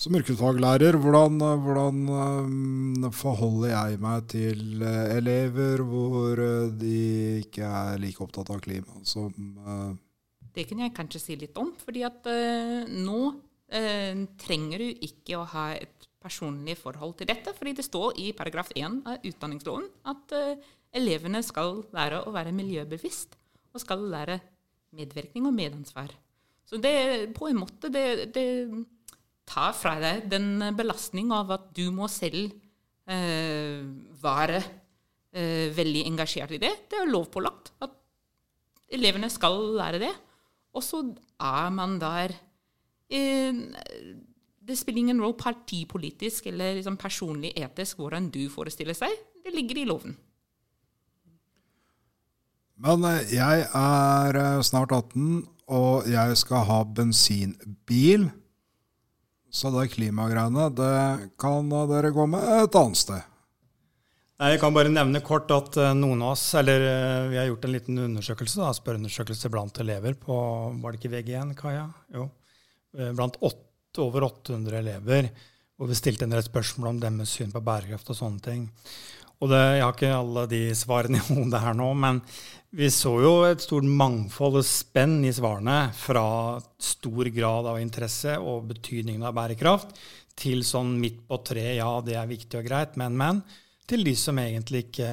[0.00, 7.66] Som yrkesfaglærer, hvordan, hvordan, um, forholder jeg meg til uh, elever hvor uh, de ikke
[7.68, 9.34] er like opptatt av klima som
[10.56, 11.74] Det kunne jeg kanskje si litt om.
[11.84, 12.24] fordi at
[12.90, 13.20] nå
[14.40, 18.72] trenger du ikke å ha et personlig forhold til dette, fordi det står i paragraf
[18.74, 20.34] 1 av utdanningsloven at
[20.96, 23.36] elevene skal lære å være miljøbevisst
[23.70, 24.40] og skal lære
[24.96, 26.10] medvirkning og medansvar.
[26.66, 28.48] Så det på en måte det, det
[29.50, 32.52] ta fra deg den belastning av at du må selv
[33.10, 33.82] eh,
[34.22, 36.72] være eh, veldig engasjert i det.
[36.90, 37.96] Det er lovpålagt at
[38.94, 40.14] elevene skal lære det.
[40.74, 41.02] Og så
[41.42, 42.36] er man der
[43.10, 43.54] eh,
[44.70, 49.14] det spiller ingen rolle partipolitisk eller liksom personlig etisk hvordan du forestiller seg.
[49.42, 50.14] Det ligger i loven.
[52.80, 58.30] Men eh, jeg er eh, snart 18, og jeg skal ha bensinbil.
[59.50, 63.26] Så det klimagreiene, det kan dere gå med et annet sted.
[64.40, 66.84] Nei, Jeg kan bare nevne kort at eh, noen av oss, eller
[67.28, 70.36] vi har gjort en liten undersøkelse, da, spørreundersøkelse blant elever på
[70.80, 71.88] Var det ikke VG1, Kaja?
[72.14, 72.30] Jo.
[73.18, 73.60] Blant 8,
[74.02, 75.28] over 800 elever,
[75.78, 78.64] hvor vi stilte en del spørsmål om deres syn på bærekraft og sånne ting.
[79.40, 82.20] Og det, Jeg har ikke alle de svarene i hodet her nå, men
[82.76, 88.36] vi så jo et stort mangfold og spenn i svarene fra stor grad av interesse
[88.38, 89.96] og betydningen av bærekraft
[90.40, 93.40] til sånn midt på tre, ja, det er viktig og greit, men, men,
[93.90, 95.10] til de som egentlig ikke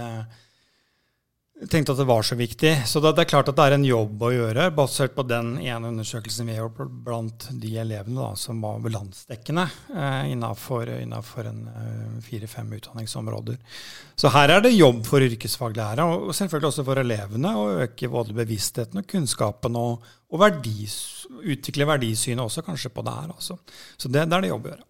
[1.65, 2.71] tenkte at det var så viktig.
[2.85, 5.55] Så det, det, er klart at det er en jobb å gjøre, basert på den
[5.63, 9.63] ene undersøkelsen vi gjort blant de elevene da, som var landsdekkende
[9.95, 13.57] eh, innenfor, innenfor en eh, fire-fem utdanningsområder.
[14.17, 18.37] Så her er det jobb for yrkesfaglærere, og selvfølgelig også for elevene, å øke både
[18.37, 20.99] bevisstheten og kunnskapen, og, og verdis,
[21.41, 23.33] utvikle verdisynet også kanskje på det her.
[23.33, 23.57] Også.
[23.97, 24.87] Så det, det er det jobb å gjøre.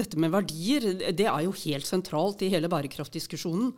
[0.00, 0.84] Dette med verdier
[1.16, 3.72] det er jo helt sentralt i hele bærekraftdiskusjonen.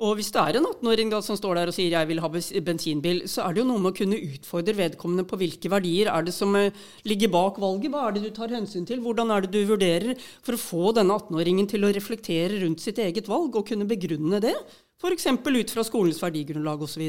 [0.00, 3.28] Og hvis det er en 18-åring som står der og sier 'jeg vil ha bensinbil',
[3.28, 6.32] så er det jo noe med å kunne utfordre vedkommende på hvilke verdier er det
[6.32, 6.72] som eh,
[7.04, 7.92] ligger bak valget.
[7.92, 9.00] Hva er det du tar hensyn til?
[9.04, 12.96] Hvordan er det du vurderer for å få denne 18-åringen til å reflektere rundt sitt
[12.96, 14.56] eget valg og kunne begrunne det?
[14.96, 15.26] F.eks.
[15.26, 17.04] ut fra skolens verdigrunnlag osv.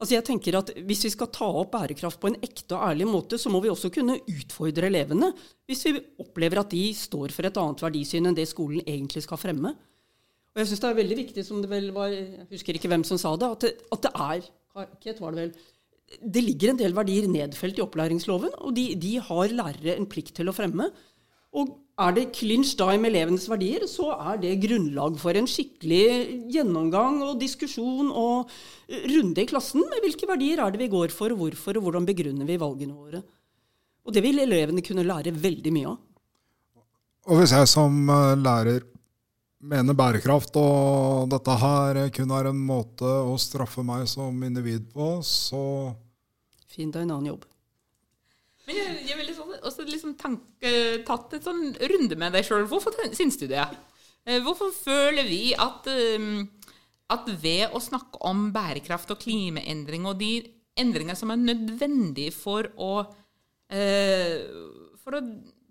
[0.00, 3.08] Altså jeg tenker at Hvis vi skal ta opp bærekraft på en ekte og ærlig
[3.08, 5.32] måte, så må vi også kunne utfordre elevene
[5.68, 9.40] hvis vi opplever at de står for et annet verdisyn enn det skolen egentlig skal
[9.40, 9.72] fremme.
[10.50, 13.04] Og jeg syns det er veldig viktig, som det vel var Jeg husker ikke hvem
[13.06, 14.48] som sa det, at det, at det er
[15.02, 15.54] Ket var det vel
[16.18, 20.34] det ligger en del verdier nedfelt i opplæringsloven, og de, de, har lærere en plikt
[20.40, 20.88] til å fremme.
[21.54, 21.70] Og
[22.02, 27.20] er det clinch da med elevenes verdier, så er det grunnlag for en skikkelig gjennomgang
[27.26, 28.50] og diskusjon og
[29.10, 32.08] runde i klassen med hvilke verdier er det vi går for, og hvorfor, og hvordan
[32.08, 33.22] begrunner vi valgene våre.
[34.06, 35.98] Og det vil elevene kunne lære veldig mye av.
[37.30, 38.86] Og hvis jeg som eh, lærer
[39.60, 45.18] mener bærekraft, og dette her kun er en måte å straffe meg som individ på,
[45.26, 45.92] så
[46.70, 47.46] Finn deg en annen jobb.
[48.68, 50.70] Men jeg, jeg vil liksom, også liksom tanke,
[51.06, 52.68] tatt et sånn runde med deg sjøl.
[52.70, 53.64] Hvorfor syns du det?
[54.22, 56.44] Eh, hvorfor føler vi at, um,
[57.10, 60.36] at ved å snakke om bærekraft og klimaendring og de
[60.78, 62.92] endringer som er nødvendige for å,
[63.74, 64.36] uh,
[65.02, 65.24] for å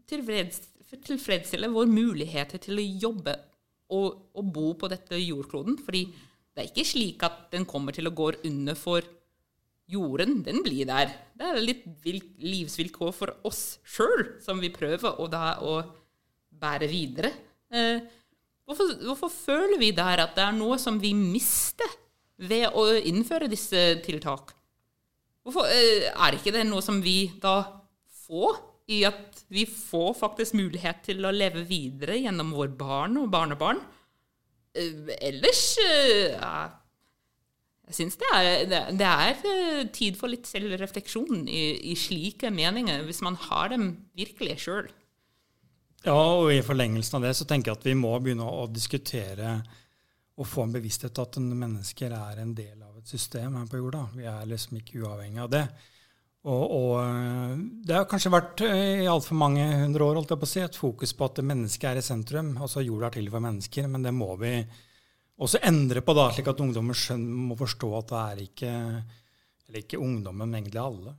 [0.10, 3.38] tilfredsstille våre muligheter til å jobbe
[3.90, 4.02] å,
[4.34, 5.80] å, bo på dette jordkloden.
[5.84, 9.06] Fordi det er ikke slik at den kommer til å gå under for
[9.90, 10.42] jorden.
[10.46, 11.14] Den blir der.
[11.38, 11.86] Det er litt
[12.44, 15.82] livsvilkår for oss sjøl som vi prøver å, da, å
[16.60, 17.34] bære videre.
[17.74, 17.98] Eh,
[18.68, 21.90] hvorfor, hvorfor, føler vi der at det er noe som vi mister
[22.40, 24.54] ved å innføre disse tiltak?
[25.46, 27.62] Hvorfor eh, er ikke det noe som vi da
[28.28, 33.32] får i at vi får faktisk mulighet til å leve videre gjennom våre barn og
[33.34, 33.82] barnebarn.
[34.78, 36.70] Eh, ellers eh, ja,
[37.90, 38.30] Jeg syns det,
[38.70, 43.92] det, er eh, tid for litt selvrefleksjon i, i slike meninger, hvis man har dem
[44.18, 44.90] virkelig sjøl.
[46.06, 49.58] Ja, og i forlengelsen av det så tenker jeg at vi må begynne å diskutere
[50.40, 54.06] og få en bevissthet at mennesker er en del av et system her på jorda.
[54.16, 55.66] Vi er liksom ikke uavhengig av det.
[56.48, 60.40] Og, og, eh, det har kanskje vært eh, i altfor mange hundre år holdt jeg
[60.40, 62.54] på å si, et fokus på at mennesket er i sentrum.
[62.56, 64.54] altså Jorda er til for mennesker, men det må vi
[65.40, 68.76] også endre på, da, slik at ungdommer må forstå at det er ikke
[69.70, 71.12] Eller ikke ungdommen, men egentlig alle.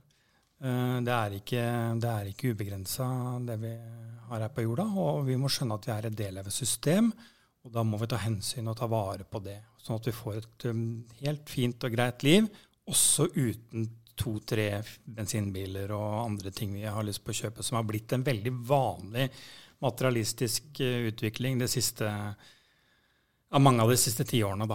[0.59, 1.67] Eh, det er ikke,
[2.01, 3.05] det ikke ubegrensa,
[3.45, 3.75] det vi
[4.27, 4.89] har her på jorda.
[5.05, 7.13] Og vi må skjønne at vi er et del av et system,
[7.61, 9.59] og da må vi ta hensyn og ta vare på det.
[9.77, 10.67] Sånn at vi får et
[11.21, 12.49] helt fint og greit liv,
[12.89, 13.85] også uten
[14.21, 14.69] to-tre
[15.03, 18.53] bensinbiler og andre ting vi har lyst på å kjøpe, som har blitt en veldig
[18.69, 19.27] vanlig
[19.81, 22.09] materialistisk eh, utvikling siste,
[23.51, 24.67] av mange av de siste tiårene.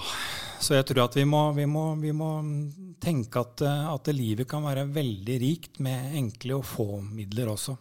[0.61, 2.31] Så jeg tror at vi må, vi må, vi må
[3.03, 7.77] tenke at, eh, at, livet kan være veldig rikt med enkle og få midler også.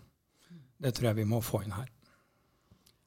[0.77, 1.89] Det tror jeg vi må få inn her.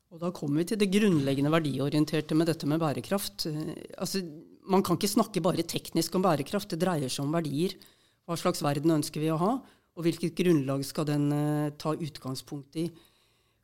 [0.09, 3.47] Og Da kommer vi til det grunnleggende verdiorienterte med dette med bærekraft.
[3.47, 4.25] Eh, altså,
[4.69, 6.75] man kan ikke snakke bare teknisk om bærekraft.
[6.75, 7.77] Det dreier seg om verdier.
[8.29, 9.53] Hva slags verden ønsker vi å ha,
[9.97, 12.85] og hvilket grunnlag skal den uh, ta utgangspunkt i?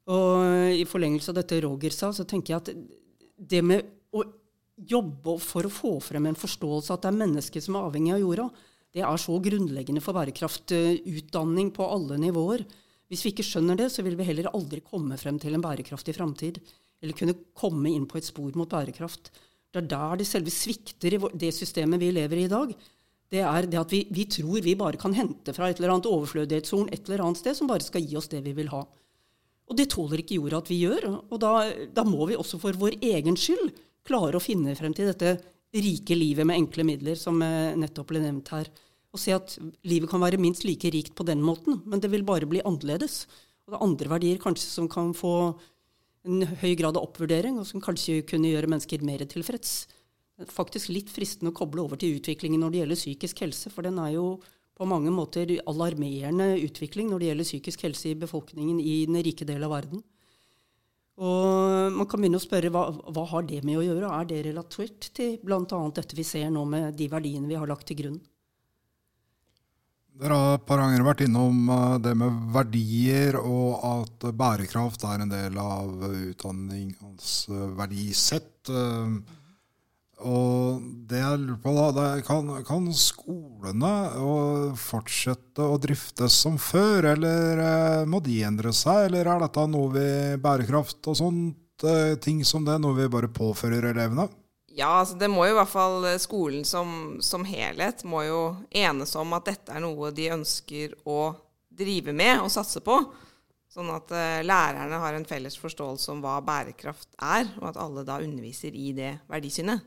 [0.09, 2.73] Og uh, I forlengelse av dette Roger sa, så tenker jeg at
[3.37, 3.85] det med
[4.17, 4.25] å
[4.75, 8.25] jobbe for å få frem en forståelse at det er mennesket som er avhengig av
[8.25, 8.49] jorda,
[8.95, 12.63] det er så grunnleggende for bærekraftutdanning på alle nivåer.
[13.11, 16.15] Hvis vi ikke skjønner det, så vil vi heller aldri komme frem til en bærekraftig
[16.15, 16.61] framtid.
[17.03, 19.33] Eller kunne komme inn på et spor mot bærekraft.
[19.75, 22.71] Det er der det selve svikter i det systemet vi lever i i dag.
[23.35, 26.11] Det er det at vi, vi tror vi bare kan hente fra et eller annet
[26.11, 28.85] overflødighetshorn et eller annet sted som bare skal gi oss det vi vil ha.
[29.65, 31.09] Og det tåler ikke jorda at vi gjør.
[31.33, 31.53] Og da,
[31.97, 33.73] da må vi også for vår egen skyld
[34.05, 35.39] klare å finne frem til dette
[35.75, 38.69] rike livet med enkle midler, som eh, nettopp ble nevnt her.
[39.15, 42.27] Og se at livet kan være minst like rikt på den måten, men det vil
[42.27, 43.25] bare bli annerledes.
[43.65, 45.35] Og det er andre verdier kanskje som kan få
[46.29, 49.85] en høy grad av oppvurdering, og som kanskje kunne gjøre mennesker mer tilfreds.
[50.51, 54.01] Faktisk litt fristende å koble over til utviklingen når det gjelder psykisk helse, for den
[54.03, 54.27] er jo
[54.75, 59.47] på mange måter alarmerende utvikling når det gjelder psykisk helse i befolkningen i den rike
[59.47, 60.03] del av verden.
[61.23, 64.11] Og man kan begynne å spørre hva, hva har det med å gjøre?
[64.11, 65.63] Er det relatert til bl.a.
[65.95, 68.19] dette vi ser nå med de verdiene vi har lagt til grunn?
[70.19, 75.23] Dere har et par ganger vært innom eh, det med verdier, og at bærekraft er
[75.23, 77.47] en del av utdanningens
[77.79, 79.43] verdisett verdisett.
[80.25, 83.93] Eh, og det jeg lurer på da, det kan, kan skolene
[84.81, 90.09] fortsette å driftes som før, eller må de endre seg, eller er dette noe vi
[90.41, 91.61] bærekraft og sånt,
[92.25, 94.29] ting som det, noe vi bare påfører elevene?
[94.75, 98.41] Ja, altså det må jo i hvert fall eh, skolen som, som, helhet må jo
[98.75, 101.31] enes om at dette er noe de ønsker å
[101.71, 102.97] drive med og satse på.
[103.71, 108.05] Sånn at uh, lærerne har en felles forståelse om hva bærekraft er, og at alle
[108.07, 109.83] da underviser i det verdisynet.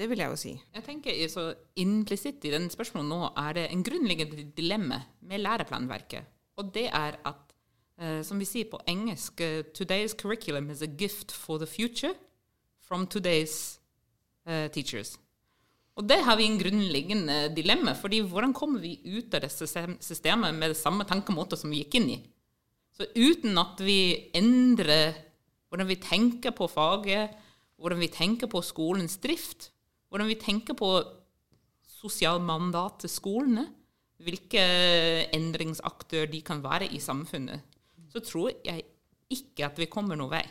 [0.00, 0.54] Eh, det vil jeg jo si.
[0.74, 6.24] Jeg tenker så Implisitt i denne spørsmålet nå er det en grunnleggende dilemma med læreplanverket.
[6.56, 7.54] Og det er at,
[8.00, 12.16] uh, som vi sier på engelsk, 'Today's curriculum is a gift for the future'
[12.82, 13.78] from today's
[14.46, 15.18] uh, teachers.
[15.96, 19.66] Og det har vi en grunnleggende dilemma, fordi hvordan kommer vi ut av dette
[20.00, 22.20] systemet med det samme tankemåte som vi gikk inn i?
[22.92, 25.14] Så uten at vi endrer
[25.68, 27.30] hvordan vi tenker på faget,
[27.76, 29.70] hvordan vi tenker på skolens drift,
[30.10, 30.90] hvordan vi tenker på
[32.00, 33.66] sosialmandat til skolene,
[34.20, 34.62] hvilke
[35.32, 37.62] endringsaktører de kan være i samfunnet,
[38.10, 38.84] så tror jeg
[39.30, 40.46] ikke at vi kommer noen vei.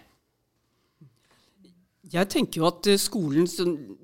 [2.10, 3.58] Jeg tenker jo at eh, skolens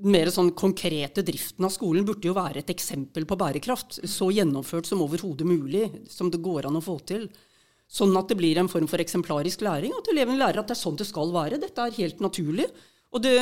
[0.06, 4.02] mer sånn konkrete driften av skolen burde jo være et eksempel på bærekraft.
[4.06, 7.26] Så gjennomført som overhodet mulig, som det går an å få til.
[7.90, 10.82] Sånn at det blir en form for eksemplarisk læring, at elevene lærer at det er
[10.84, 11.62] sånn det skal være.
[11.62, 12.68] Dette er helt naturlig.
[13.16, 13.34] Og det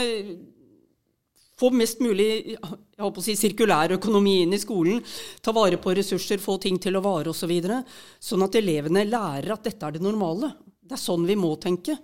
[1.63, 4.99] få mest mulig jeg håper å si, sirkulærøkonomi inn i skolen.
[5.43, 7.43] Ta vare på ressurser, få ting til å vare osv.
[7.43, 7.81] Så videre,
[8.23, 10.53] sånn at elevene lærer at dette er det normale.
[10.83, 11.97] Det er sånn vi må tenke.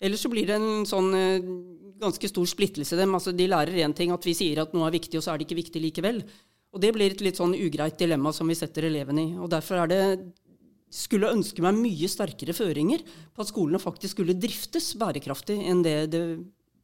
[0.00, 1.50] Ellers så blir det en sånn eh,
[2.00, 3.14] ganske stor splittelse dem.
[3.16, 5.40] Altså, de lærer én ting, at vi sier at noe er viktig, og så er
[5.40, 6.22] det ikke viktig likevel.
[6.76, 9.30] Og det blir et litt sånn ugreit dilemma som vi setter elevene i.
[9.40, 10.02] Og derfor er det
[10.92, 15.96] skulle ønske meg mye sterkere føringer på at skolene faktisk skulle driftes bærekraftig enn det
[16.12, 16.22] det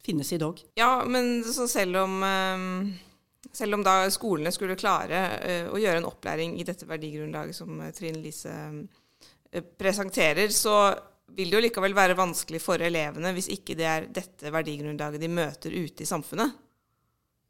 [0.05, 0.59] finnes i dag.
[0.79, 6.09] Ja, men selv om, eh, selv om da skolene skulle klare eh, å gjøre en
[6.09, 8.57] opplæring i dette verdigrunnlaget som Trine Lise
[9.77, 10.93] presenterer, så
[11.33, 15.29] vil det jo likevel være vanskelig for elevene hvis ikke det er dette verdigrunnlaget de
[15.31, 16.59] møter ute i samfunnet.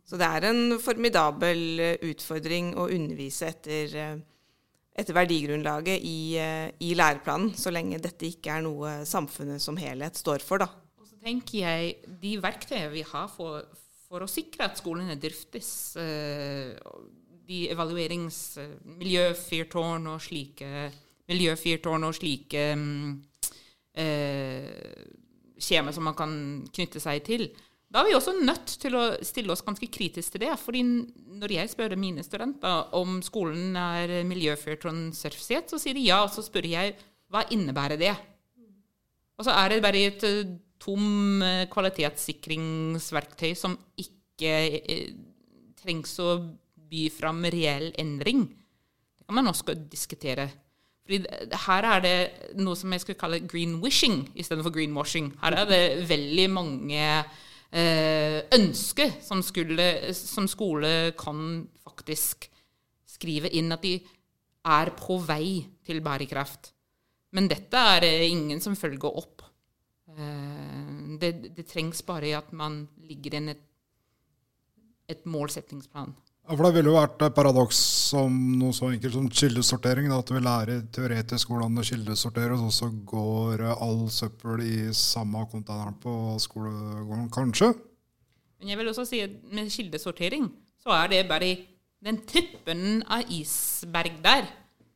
[0.04, 4.16] Så det er en formidabel eh, utfordring å undervise etter, eh,
[5.00, 10.20] etter verdigrunnlaget i, eh, i, læreplanen, så lenge dette ikke er noe samfunnet som helhet
[10.20, 10.64] står for.
[10.64, 10.68] Da.
[11.24, 13.64] Tenker jeg De verktøyene vi har for,
[14.10, 15.96] for å sikre at skolene driftes,
[17.48, 20.70] de evalueringsmiljøfyrtårn og slike
[21.32, 23.12] miljøfyrtårn og slike mm,
[24.00, 24.70] eh,
[25.64, 26.34] skjema som man kan
[26.74, 27.44] knytte seg til.
[27.94, 30.54] Da er vi også nødt til å stille oss ganske kritisk til det.
[30.60, 36.24] fordi når jeg spør mine studenter om skolen er miljøfyrtårnsertifisert, så sier de ja.
[36.24, 36.96] Og så spør jeg
[37.30, 38.16] hva innebærer det?
[39.38, 44.52] Og så er det bare et uh, tom uh, kvalitetssikringsverktøy som ikke
[44.84, 45.08] uh,
[45.80, 46.36] trengs å
[46.94, 48.46] by fram reell endring.
[49.18, 50.50] Det kan man også diskutere.
[51.04, 51.20] Fordi
[51.66, 52.18] her er det
[52.64, 55.34] noe som jeg skulle kalle greenwishing istedenfor greenwashing.
[55.42, 62.48] Her er det veldig mange eh, ønsker som, skulle, som skole kan faktisk
[63.18, 63.98] skrive inn at de
[64.64, 66.72] er på vei til bærekraft.
[67.36, 69.43] Men dette er det ingen som følger opp.
[70.18, 73.64] Eh, det, det, trengs bare at man ligger inn et,
[75.10, 76.14] et målsettingsplan.
[76.44, 77.80] Ja, for Det ville jo vært et paradoks
[78.20, 80.10] om noe så enkelt som kildesortering.
[80.12, 85.46] Da, at vi lærer teoretisk hvordan det kildesorteres, og så går all søppel i samme
[85.52, 87.72] containeren på skolegården, kanskje.
[88.60, 90.52] Men jeg vil også si at med kildesortering
[90.84, 91.56] så er det bare
[92.04, 94.50] den tippen av isberg der.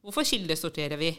[0.04, 1.14] Hvorfor kildesorterer vi?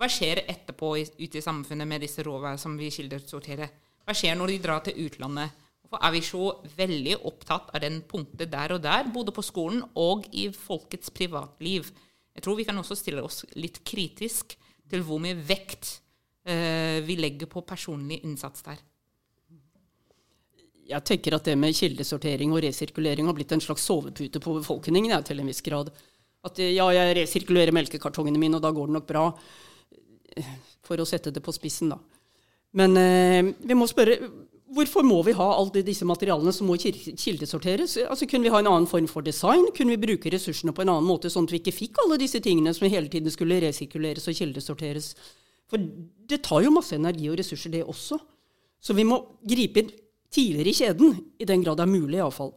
[0.00, 3.68] Hva skjer etterpå ute i samfunnet med disse råvarene som vi kildesorterer?
[4.08, 5.52] Hva skjer når de drar til utlandet?
[5.84, 6.46] Hvorfor er vi så
[6.78, 11.92] veldig opptatt av den punktet der og der, både på skolen og i folkets privatliv?
[12.32, 14.56] Jeg tror vi kan også stille oss litt kritisk
[14.88, 15.98] til hvor mye vekt
[16.48, 18.80] eh, vi legger på personlig innsats der.
[20.90, 25.12] Jeg tenker at det med kildesortering og resirkulering har blitt en slags sovepute på befolkningen
[25.12, 25.92] jeg, til en viss grad.
[26.40, 29.26] At ja, jeg resirkulerer melkekartongene mine, og da går det nok bra.
[30.86, 31.98] For å sette det på spissen, da.
[32.78, 34.16] Men eh, vi må spørre
[34.70, 37.96] hvorfor må vi ha alle disse materialene som må kildesorteres?
[38.06, 39.66] Altså, kunne vi ha en annen form for design?
[39.76, 42.42] Kunne vi bruke ressursene på en annen måte, sånn at vi ikke fikk alle disse
[42.44, 45.10] tingene som hele tiden skulle resirkuleres og kildesorteres?
[45.70, 45.82] For
[46.30, 48.18] det tar jo masse energi og ressurser, det også.
[48.80, 49.84] Så vi må gripe
[50.30, 52.54] tidligere i kjeden, i den grad det er mulig iallfall.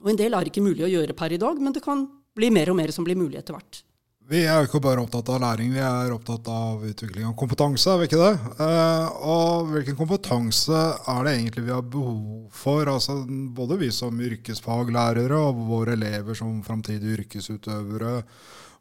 [0.00, 2.06] Og en del er ikke mulig å gjøre per i dag, men det kan
[2.38, 3.82] bli mer og mer som blir mulig etter hvert.
[4.30, 7.90] Vi er jo ikke bare opptatt av læring, vi er opptatt av utvikling av kompetanse.
[7.90, 8.50] er vi ikke det?
[8.62, 12.86] Eh, og hvilken kompetanse er det egentlig vi har behov for?
[12.86, 18.20] Altså, både vi som yrkesfaglærere og våre elever som framtidige yrkesutøvere,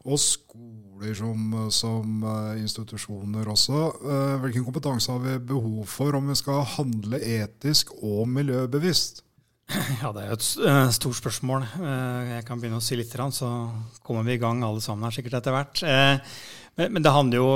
[0.06, 3.82] og skoler som, som uh, institusjoner også.
[4.06, 9.24] Uh, hvilken kompetanse har vi behov for om vi skal handle etisk og miljøbevisst?
[10.02, 11.66] Ja, Det er jo et uh, stort spørsmål.
[12.34, 13.50] jeg kan begynne å si litt, så
[14.06, 15.84] kommer vi i gang alle sammen her sikkert etter hvert.
[16.80, 17.52] Men, men, det handler jo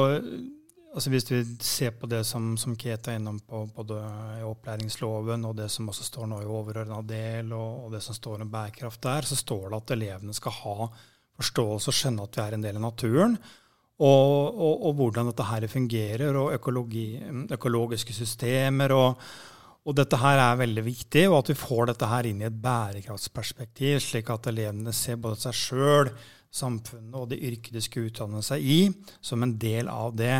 [0.93, 3.97] altså Hvis vi ser på det som, som Kate er innom på både
[4.45, 8.43] opplæringsloven, og det som også står nå i overordna del, og, og det som står
[8.43, 10.91] om bærekraft der, så står det at elevene skal ha
[11.41, 13.39] forståelse og skjønne at vi er en del av naturen.
[14.03, 17.07] Og, og, og hvordan dette her fungerer, og økologi,
[17.57, 18.93] økologiske systemer.
[18.93, 19.25] Og,
[19.83, 22.61] og, dette her er veldig viktig, og at vi får dette her inn i et
[22.63, 26.11] bærekraftsperspektiv, slik at elevene ser både seg sjøl,
[26.53, 28.79] samfunnet og det yrket de skal utdanne seg i,
[29.21, 30.37] som en del av det.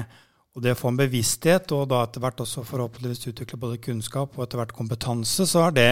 [0.54, 4.38] Og det å få en bevissthet, og da etter hvert også forhåpentligvis utvikle både kunnskap
[4.38, 5.92] og etter hvert kompetanse, så er det,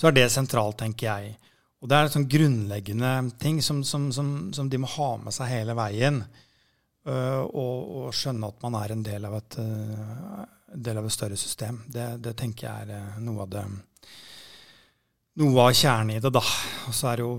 [0.00, 1.34] så er det sentralt, tenker jeg.
[1.82, 3.12] Og det er en sånn grunnleggende
[3.42, 6.22] ting som, som, som, som, de må ha med seg hele veien.
[7.02, 10.44] Uh, og, og, skjønne at man er en del av et, uh,
[10.74, 11.82] del av et større system.
[11.86, 13.64] Det, det, tenker jeg er uh, noe av det
[15.42, 16.32] noe av kjernen i det.
[16.32, 16.42] da.
[16.88, 17.36] Og så er det jo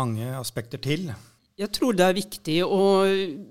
[0.00, 1.08] mange aspekter til.
[1.60, 2.82] Jeg tror det er viktig å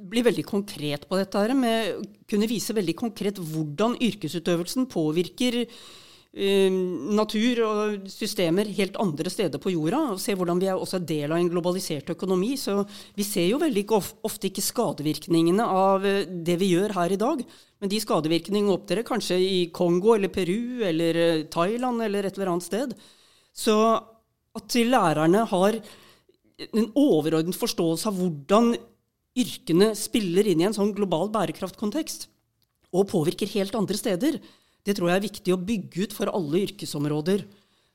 [0.10, 1.38] bli veldig konkret på dette.
[1.38, 8.98] her, med å Kunne vise veldig konkret hvordan yrkesutøvelsen påvirker Eh, natur og systemer helt
[9.02, 10.12] andre steder på jorda.
[10.14, 12.56] og Se hvordan vi er også del av en globalisert økonomi.
[12.58, 13.86] Så vi ser jo veldig
[14.24, 17.42] ofte ikke skadevirkningene av eh, det vi gjør her i dag.
[17.82, 22.54] Men de skadevirkningene opptrer kanskje i Kongo eller Peru eller eh, Thailand eller et eller
[22.54, 22.94] annet sted.
[23.54, 23.80] Så
[24.56, 25.80] at lærerne har
[26.70, 28.76] en overordnet forståelse av hvordan
[29.40, 32.28] yrkene spiller inn i en sånn global bærekraftkontekst,
[32.90, 34.40] og påvirker helt andre steder,
[34.90, 37.46] det tror jeg er viktig å bygge ut for alle yrkesområder.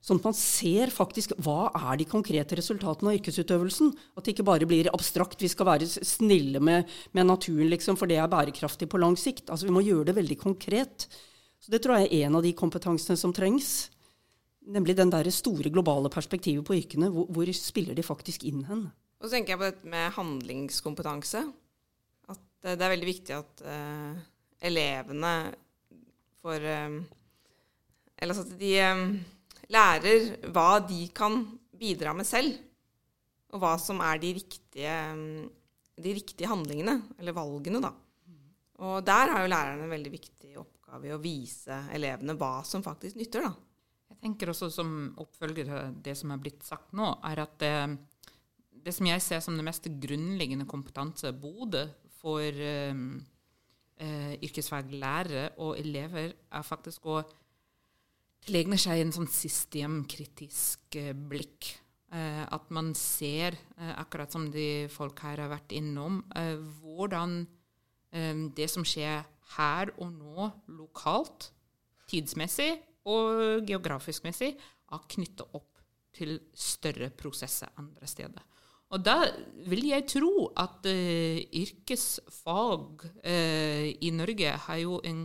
[0.04, 3.94] Sånn at man ser faktisk hva er de konkrete resultatene av yrkesutøvelsen.
[4.14, 5.40] At det ikke bare blir abstrakt.
[5.40, 9.48] Vi skal være snille med, med naturen, liksom, for det er bærekraftig på lang sikt.
[9.48, 11.08] Altså, Vi må gjøre det veldig konkret.
[11.58, 13.88] Så Det tror jeg er en av de kompetansene som trengs.
[14.68, 17.08] Nemlig den det store globale perspektivet på yrkene.
[17.08, 18.86] Hvor, hvor spiller de faktisk inn hen?
[19.18, 21.46] Og så tenker jeg på dette med handlingskompetanse.
[22.28, 24.20] At det er veldig viktig at uh,
[24.60, 25.32] elevene
[26.44, 27.00] for um,
[28.20, 29.04] Eller altså at de um,
[29.72, 31.40] lærer hva de kan
[31.74, 32.54] bidra med selv,
[33.54, 35.44] og hva som er de riktige, um,
[36.04, 37.92] de riktige handlingene, eller valgene, da.
[38.84, 42.84] Og der har jo lærerne en veldig viktig oppgave i å vise elevene hva som
[42.84, 43.52] faktisk nytter, da.
[44.14, 44.90] Jeg tenker også som
[45.20, 47.74] oppfølger til det som er blitt sagt nå, er at det,
[48.84, 51.86] det som jeg ser som det mest grunnleggende kompetanse, både
[52.20, 53.16] for um,
[54.00, 57.20] eh, yrkesfaglærere og elever er faktisk å
[58.44, 61.70] tilegne seg en sånn systemkritisk eh, blikk.
[62.14, 67.40] Eh, at man ser, eh, akkurat som de folk her har vært innom, eh, hvordan
[68.12, 69.24] eh, det som skjer
[69.56, 71.50] her og nå lokalt,
[72.10, 72.72] tidsmessig
[73.10, 74.54] og geografisk messig,
[74.92, 75.80] er knytta opp
[76.14, 78.42] til større prosesser andre steder.
[78.92, 79.16] Og da
[79.66, 85.24] vil jeg tro at uh, yrkesfag uh, i Norge har jo en,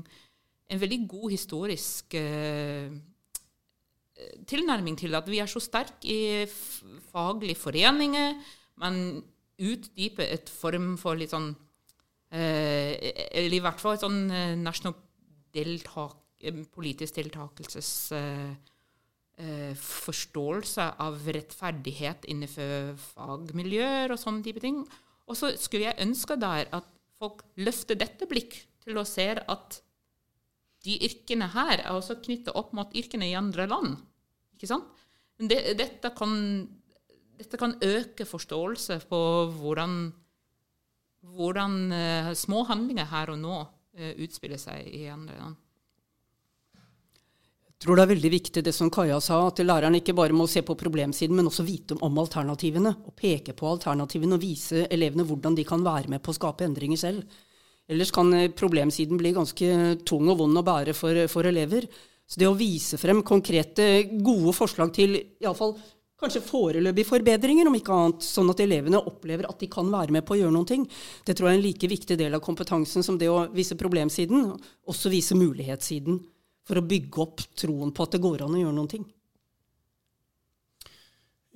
[0.70, 2.89] en veldig god historisk uh,
[4.49, 6.47] tilnærming til at vi er så sterke i
[7.12, 8.34] faglige foreninger.
[8.80, 9.22] Man
[9.60, 11.53] utdyper et form for litt sånn
[12.30, 14.28] Eller i hvert fall et sånn
[14.62, 14.93] nasjonal
[15.55, 16.20] deltak,
[16.76, 17.89] politisk deltakelses
[19.39, 24.83] eh, forståelse av rettferdighet innenfor fagmiljøer og sånne type ting.
[25.29, 26.87] Og så skulle jeg ønske der at
[27.19, 29.79] folk løfter dette blikk til å se at
[30.87, 33.97] de yrkene her er også knyttet opp mot yrkene i andre land.
[34.55, 34.87] Ikke sant?
[35.39, 36.31] Det, dette, kan,
[37.39, 39.19] dette, kan, øke forståelse på
[39.59, 39.97] hvordan,
[41.35, 45.59] hvordan uh, små handlinger her og nå uh, utspiller seg i andre land.
[47.80, 50.59] Tror det er veldig viktig det som Kaja sa, at læreren ikke bare må se
[50.67, 52.91] på problemsiden, men også vite om alternativene.
[53.07, 56.65] Og peke på alternativene og vise elevene hvordan de kan være med på å skape
[56.67, 57.38] endringer selv.
[57.88, 59.69] Ellers kan eh, problemsiden bli ganske
[60.03, 61.88] tung og vond å bære for, for elever.
[62.27, 63.88] Så det å vise frem konkrete,
[64.27, 65.77] gode forslag til iallfall
[66.19, 70.27] kanskje foreløpige forbedringer, om ikke annet, sånn at elevene opplever at de kan være med
[70.27, 70.84] på å gjøre noen ting,
[71.23, 74.51] det tror jeg er en like viktig del av kompetansen som det å vise problemsiden,
[74.91, 76.19] også vise mulighetssiden
[76.70, 79.07] for å bygge opp troen på at det går an å gjøre noen ting.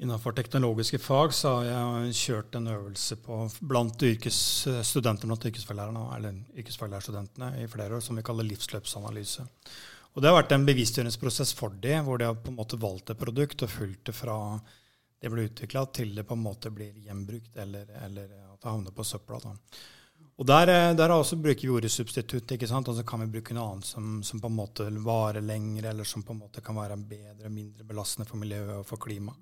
[0.04, 7.52] Innenfor teknologiske fag så har jeg kjørt en øvelse på blant yrkesstudenter blant yrkesfaglærerne, yrkesfaglærerstudentene
[7.62, 9.46] i flere år, som vi kaller livsløpsanalyse.
[10.14, 13.14] Og Det har vært en bevisstgjøringsprosess for dem, hvor de har på en måte valgt
[13.14, 14.38] et produkt og fulgt det fra
[15.24, 18.92] det ble utvikla, til det på en måte blir gjenbrukt, eller, eller at det havner
[18.98, 19.40] på søpla.
[19.46, 19.54] Da.
[20.42, 22.52] Og der, eh, der også bruker vi ordet substitutt.
[22.52, 22.88] ikke sant?
[22.88, 26.04] Og så kan vi bruke noe annet som, som, på en måte varer lenger, eller
[26.04, 29.38] som på en måte kan være bedre, mindre belastende for miljøet og for klimaet.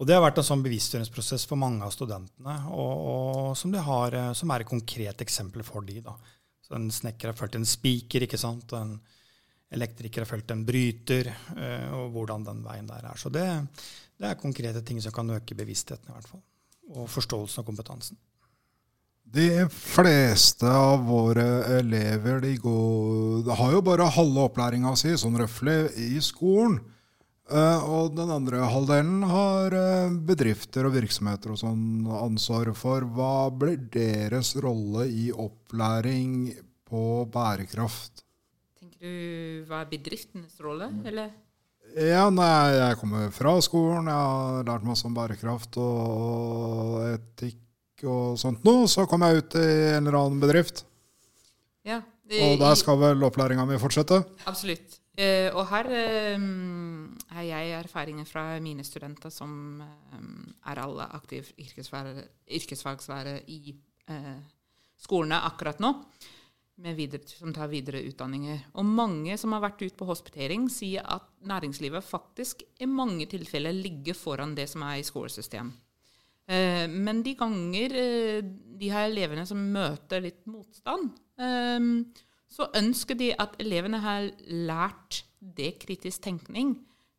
[0.00, 4.14] Og Det har vært en sånn bevisstgjøringsprosess for mange av studentene, og, og som, har,
[4.16, 6.00] eh, som, er et konkret eksempel for de.
[6.04, 6.14] da.
[6.64, 8.72] Så En snekker har fulgt en spiker, ikke sant?
[8.72, 8.98] en
[9.70, 13.20] elektriker har fulgt en bryter, eh, og hvordan den veien der er.
[13.20, 13.44] Så det,
[14.18, 16.42] det er konkrete ting som kan øke bevisstheten, i hvert fall.
[16.96, 18.18] Og forståelsen og kompetansen.
[19.30, 21.44] De fleste av våre
[21.76, 26.80] elever de, går, de har jo bare halve opplæringa si, sånn røftlig, i skolen.
[27.50, 33.06] Uh, og den andre halvdelen har uh, bedrifter og virksomheter og sånn ansvar for.
[33.06, 36.50] Hva blir deres rolle i opplæring
[36.90, 38.24] på bærekraft?
[38.82, 41.30] Tenker du hva er bedriftenes rolle, eller?
[41.94, 44.10] Ja, nei, jeg kommer fra skolen.
[44.10, 47.58] Jeg har lært masse om bærekraft og etikk
[48.08, 50.84] og sånt noe, så kom jeg ut i en eller annen bedrift.
[51.86, 54.22] Ja, det, og der skal vel opplæringa mi fortsette?
[54.50, 55.00] Absolutt.
[55.20, 56.44] Uh, og her uh,
[57.34, 60.20] har jeg erfaringer fra mine studenter som uh,
[60.70, 63.74] er alle aktive yrkesfaglærere i
[64.98, 65.92] skolene akkurat nå,
[66.96, 68.64] videre, som tar videre utdanninger.
[68.80, 73.76] Og mange som har vært ute på hospitering, sier at næringslivet faktisk i mange tilfeller
[73.76, 75.78] ligger foran det som er i skolesystemet.
[76.50, 78.40] Eh, men de ganger eh,
[78.80, 81.90] de her elevene som møter litt motstand, eh,
[82.50, 86.74] så ønsker de at elevene har lært det kritisk tenkning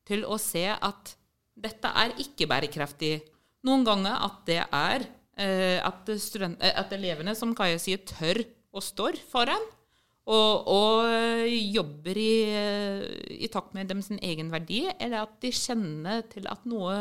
[0.08, 1.14] til å se at
[1.62, 3.22] dette er ikke bærekraftig.
[3.68, 5.08] Noen ganger at det er
[5.42, 8.42] at, at elevene, som Kaja sier, tør
[8.76, 9.64] og står foran.
[10.30, 12.34] Og, og jobber i,
[13.40, 17.00] i, takt med dem sin egen verdi, eller at de kjenner til at noe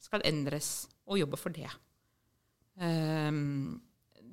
[0.00, 1.70] skal endres og jobbe for det.
[2.78, 3.80] Um,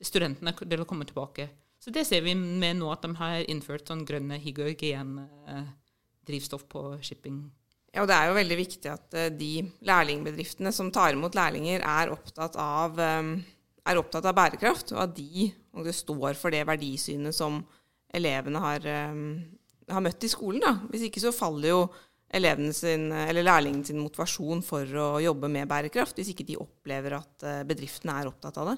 [0.00, 1.48] studentene til å komme tilbake.
[1.80, 7.50] Så det ser vi med nå at de har innført sånn grønne hydrogen-drivstoff på shipping.
[7.90, 11.80] Ja, og Det er jo veldig viktig at uh, de lærlingbedriftene som tar imot lærlinger,
[11.80, 17.34] er opptatt av, er opptatt av bærekraft, og at de og står for det verdisynet
[17.34, 17.64] som
[18.10, 20.60] elevene har, har møtt i skolen.
[20.64, 20.72] Da.
[20.90, 21.84] Hvis ikke så faller jo
[22.30, 27.42] sin, eller lærlingen sin motivasjon for å jobbe med bærekraft, hvis ikke de opplever at
[27.42, 28.76] eh, bedriftene er opptatt av det.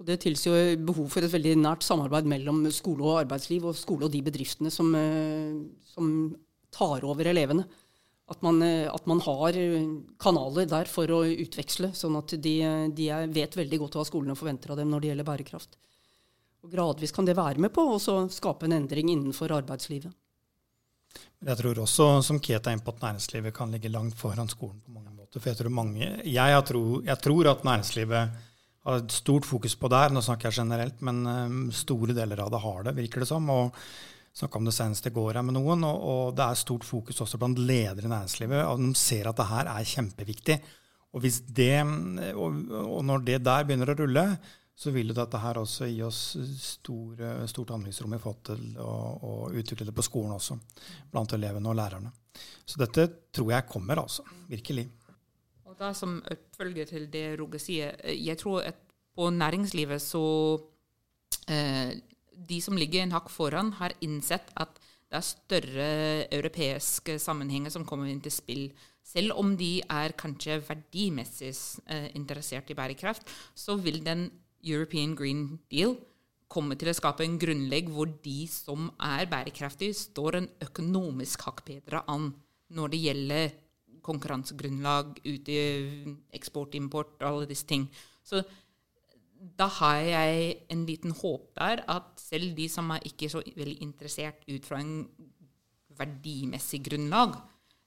[0.00, 4.08] Og det tilsier behov for et veldig nært samarbeid mellom skole og arbeidsliv, og skole
[4.08, 5.60] og de bedriftene som, eh,
[5.92, 6.34] som
[6.72, 7.66] tar over elevene.
[8.26, 9.52] At man, eh, at man, har
[10.18, 12.56] kanaler der for å utveksle, sånn at de,
[12.96, 15.76] de vet veldig godt hva skolene forventer av dem når det gjelder bærekraft.
[16.64, 18.00] Og Gradvis kan det være med på å
[18.32, 20.14] skape en endring innenfor arbeidslivet.
[21.44, 24.80] Jeg tror også, som Keta er inne på, at næringslivet kan ligge langt foran skolen
[24.80, 25.40] på mange måter.
[25.40, 28.40] For jeg tror, mange, jeg, tror, jeg tror at næringslivet
[28.84, 30.12] har et stort fokus på der.
[30.12, 33.48] Nå snakker jeg generelt, men um, store deler av det har det, virker det som.
[33.52, 33.86] og
[34.34, 37.38] snakka om det senest i går med noen, og, og, det er stort fokus også
[37.38, 38.64] blant ledere i næringslivet.
[38.66, 40.58] og De ser at det her er kjempeviktig.
[41.14, 41.22] Og,
[41.54, 41.74] det,
[42.34, 44.24] og, og når det der begynner å rulle,
[44.74, 46.20] så vil jo dette her også gi oss
[46.58, 48.90] store, stort handlingsrom i forhold til å,
[49.22, 50.58] å, utvikle det på skolen også,
[51.12, 52.10] blant elevene og lærerne.
[52.66, 54.26] Så dette tror jeg kommer, altså.
[54.50, 54.88] Virkelig.
[55.64, 58.82] Og da Som oppfølger til det Roger sier, jeg tror at
[59.14, 60.24] på næringslivet så
[61.46, 61.94] eh,
[62.34, 64.74] De som ligger en hakk foran, har innsett at
[65.06, 65.90] det er større
[66.34, 68.64] europeiske sammenhenger som kommer inn til spill.
[69.06, 71.52] Selv om de er kanskje verdimessig
[71.86, 74.26] eh, interessert i bærekraft, så vil den
[74.64, 75.96] European Green Deal
[76.48, 81.64] kommer til å skape en grunnlegg hvor de som er bærekraftige, står en økonomisk hakk
[81.66, 82.30] bedre an
[82.74, 83.54] når det gjelder
[84.04, 85.54] konkurransegrunnlag, ute
[86.36, 87.86] eksport, import, og alle disse ting.
[88.24, 88.42] Så
[89.58, 93.78] da har jeg en liten håp der at selv de som er ikke så veldig
[93.84, 95.06] interessert ut fra en
[95.98, 97.36] verdimessig grunnlag,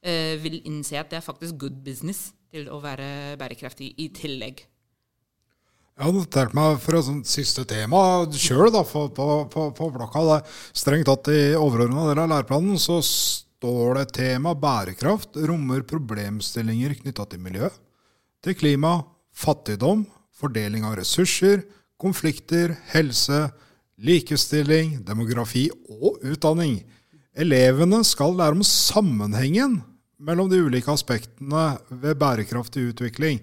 [0.02, 4.64] eh, vil innse at det er faktisk good business til å være bærekraftig i tillegg.
[5.98, 8.00] Jeg har notert meg for et siste tema
[8.38, 10.22] sjøl på, på, på, blokka.
[10.28, 16.94] Det strengt tatt i overordna del av læreplanen så står det tema bærekraft rommer problemstillinger
[17.00, 17.72] knytta til miljø,
[18.46, 18.92] til klima,
[19.34, 20.04] fattigdom,
[20.38, 21.64] fordeling av ressurser,
[21.98, 23.48] konflikter, helse,
[23.98, 26.84] likestilling, demografi og utdanning.
[27.34, 29.80] Elevene skal lære om sammenhengen
[30.22, 33.42] mellom de ulike aspektene ved bærekraftig utvikling.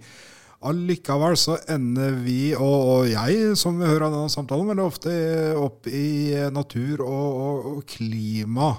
[0.65, 5.15] Allikevel så ender vi, og, og jeg som vi hører av denne samtalen, veldig ofte
[5.61, 8.73] opp i natur og, og, og klima.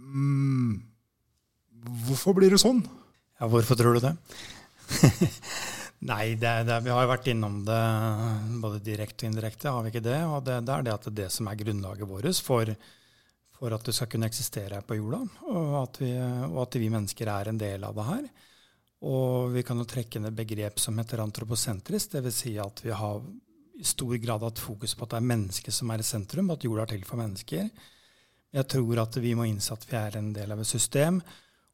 [0.00, 0.76] Mm.
[2.06, 2.80] Hvorfor blir det sånn?
[3.36, 4.14] Ja, hvorfor tror du det?
[6.10, 7.82] Nei, det, det, vi har jo vært innom det
[8.62, 10.20] både direkte og indirekte, har vi ikke det?
[10.28, 12.72] Og det, det er det at det som er grunnlaget vårt for,
[13.56, 16.12] for, at du skal kunne eksistere her på jorda, og at, vi,
[16.50, 18.28] og at vi mennesker er en del av det her.
[19.04, 22.38] Og vi kan jo trekke et begrep som heter antroposentrisk, dvs.
[22.40, 23.20] Si at vi har
[23.76, 26.64] i stor grad hatt fokus på at det er mennesket som er i sentrum, at
[26.64, 27.68] jorda er til for mennesker.
[28.56, 31.20] Jeg tror at vi må innse at vi er en del av et system.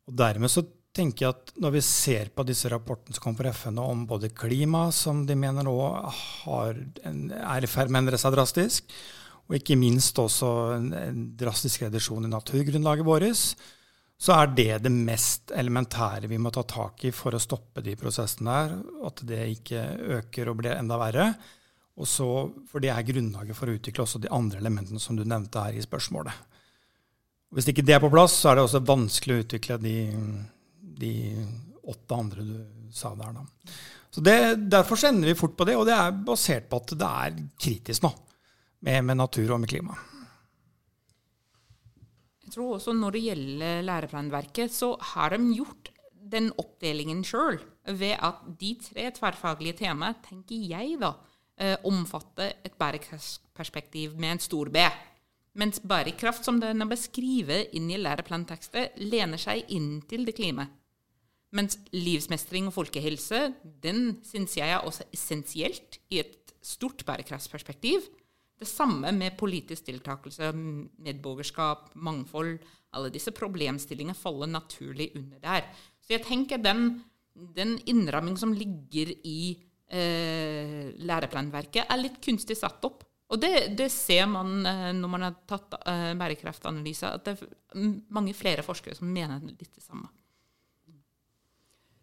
[0.09, 3.53] Og dermed så tenker jeg at når vi ser på disse rapportene som kommer fra
[3.55, 5.77] FN om både klima, som de mener nå
[6.53, 8.97] er i ferd med å endre seg drastisk,
[9.49, 13.47] og ikke minst også en, en drastisk reduksjon i naturgrunnlaget vårt,
[14.23, 17.97] så er det det mest elementære vi må ta tak i for å stoppe de
[17.99, 18.77] prosessene der.
[19.09, 19.81] At det ikke
[20.19, 21.27] øker og blir enda verre.
[21.99, 22.29] Og så,
[22.71, 25.75] for det er grunnlaget for å utvikle også de andre elementene som du nevnte her
[25.75, 26.39] i spørsmålet.
[27.53, 29.97] Hvis ikke det er på plass, så er det også vanskelig å utvikle de,
[31.03, 31.13] de
[31.91, 32.55] åtte andre du
[32.95, 33.35] sa der.
[33.35, 33.75] Da.
[34.13, 34.39] Så det,
[34.71, 38.07] Derfor ender vi fort på det, og det er basert på at det er kritisk
[38.07, 38.15] nå
[38.87, 39.99] med, med natur og med klima.
[42.53, 47.57] Jeg tror også når det gjelder læreplanverket, så har de gjort den oppdelingen sjøl
[47.97, 51.15] ved at de tre tverrfaglige temaene, tenker jeg da,
[51.57, 54.85] eh, omfatter et bærekraftsperspektiv med en stor B.
[55.57, 60.69] Mens bærekraft, som den er beskrevet inn i læreplantekstet, lener seg inn til det klimaet.
[61.57, 68.13] Mens livsmestring og folkehelse, den syns jeg er også essensielt i et stort bærekraftsperspektiv.
[68.63, 70.53] Det samme med politisk deltakelse,
[71.03, 72.61] medborgerskap, mangfold.
[72.95, 75.67] Alle disse problemstillingene faller naturlig under der.
[76.03, 77.01] Så jeg tenker den,
[77.57, 79.57] den innramming som ligger i
[79.91, 83.03] eh, læreplanverket, er litt kunstig satt opp.
[83.33, 87.87] Og det, det ser man eh, når man har tatt eh, bærekraftanalyse, at det er
[88.13, 90.07] mange flere forskere som mener litt det samme.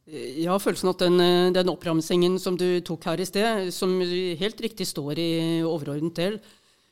[0.10, 4.00] Jeg har følelsen at den, eh, den oppramsingen som du tok her i sted, som
[4.02, 5.32] helt riktig står i
[5.62, 6.40] overordnet del,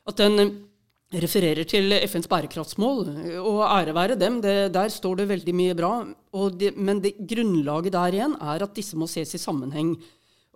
[0.07, 0.51] at den eh,
[1.23, 3.07] refererer til FNs bærekraftsmål.
[3.41, 5.91] Og ære være dem, det, der står det veldig mye bra.
[6.53, 9.95] Det, men det, grunnlaget der igjen er at disse må ses i sammenheng.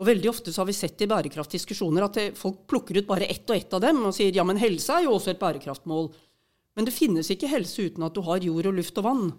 [0.01, 3.29] Og Veldig ofte så har vi sett i bærekraftdiskusjoner at det, folk plukker ut bare
[3.29, 6.11] ett og ett av dem og sier ja, men helse er jo også et bærekraftmål.
[6.75, 9.31] Men det finnes ikke helse uten at du har jord og luft og vann.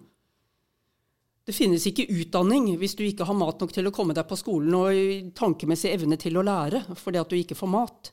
[1.43, 4.37] Det finnes ikke utdanning hvis du ikke har mat nok til å komme deg på
[4.39, 8.11] skolen og tankemessig evne til å lære fordi at du ikke får mat.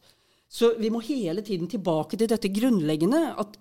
[0.50, 3.54] Så vi må hele tiden tilbake til dette grunnleggende at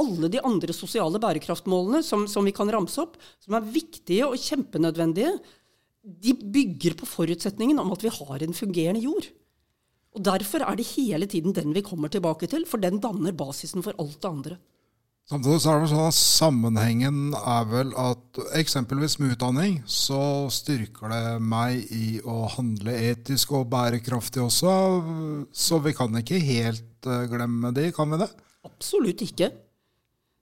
[0.00, 4.36] alle de andre sosiale bærekraftmålene som, som vi kan ramse opp, som er viktige og
[4.42, 5.32] kjempenødvendige,
[6.04, 9.30] de bygger på forutsetningen om at vi har en fungerende jord.
[10.14, 13.82] Og Derfor er det hele tiden den vi kommer tilbake til, for den danner basisen
[13.82, 14.58] for alt det andre.
[15.24, 21.08] Samtidig så er det sånn at Sammenhengen er vel at eksempelvis med utdanning så styrker
[21.08, 24.74] det meg i å handle etisk og bærekraftig også.
[25.48, 28.28] Så vi kan ikke helt eh, glemme de, kan vi det?
[28.68, 29.48] Absolutt ikke.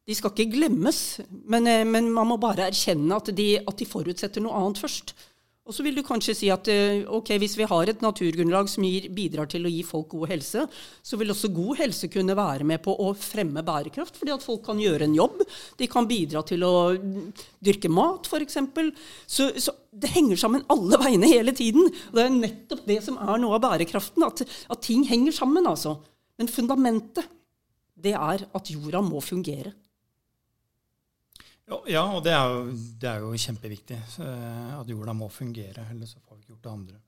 [0.02, 0.98] De skal ikke glemmes,
[1.30, 5.14] men, eh, men man må bare erkjenne at de, at de, forutsetter noe annet først.
[5.62, 8.82] Og så vil du kanskje si at eh, ok, hvis vi har et naturgrunnlag som
[8.82, 10.64] gir, bidrar til å gi folk god helse,
[11.06, 14.64] så vil også god helse kunne være med på å fremme bærekraft, fordi at folk
[14.66, 15.44] kan gjøre en jobb.
[15.78, 16.72] De kan bidra til å
[17.62, 18.58] dyrke mat, f.eks.
[19.30, 21.86] Så, så det henger sammen alle veiene hele tiden.
[22.10, 25.70] Og det er nettopp det som er noe av bærekraften, at, at ting henger sammen,
[25.70, 26.00] altså.
[26.42, 27.30] Men fundamentet,
[28.02, 29.76] det er at jorda må fungere.
[31.90, 35.86] Ja, og det er, jo, det er jo kjempeviktig eh, at jorda må fungere.
[35.92, 37.00] Ellers får vi ikke gjort det andre.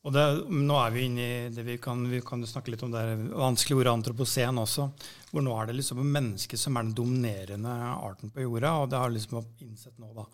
[0.00, 2.92] Og det, nå er vi inne i det vi kan, vi kan snakke litt om
[2.94, 3.02] det
[3.36, 4.86] vanskelige ordet antropocen også.
[5.30, 8.76] Hvor nå er det liksom mennesket som er den dominerende arten på jorda.
[8.80, 10.24] Og det har liksom innsett nå, da.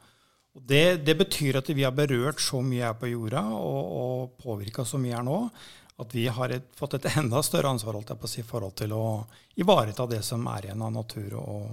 [0.57, 4.39] Og det, det, betyr at vi har berørt så mye her på jorda og, og
[4.41, 5.41] påvirka så mye her nå
[5.97, 8.47] at vi har et, fått et enda større ansvar holdt jeg på å si, i
[8.47, 9.05] forhold til å
[9.61, 11.69] ivareta det som er igjen av natur og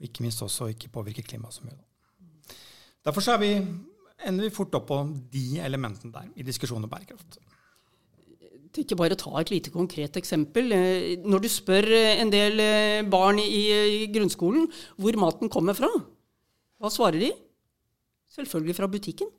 [0.00, 1.78] ikke minst også ikke påvirke klimaet så mye.
[3.06, 3.54] Derfor så vi,
[4.26, 4.98] ender vi fort opp på
[5.32, 7.38] de elementene der i diskusjonen om bærekraft.
[8.78, 10.70] Ikke bare ta et lite konkret eksempel.
[10.76, 14.68] Eh, når du spør eh, en del eh, barn i grunnskolen
[15.00, 15.88] hvor maten kommer fra,
[16.78, 17.32] hva svarer de?
[18.30, 19.30] Selvfølgelig fra butikken.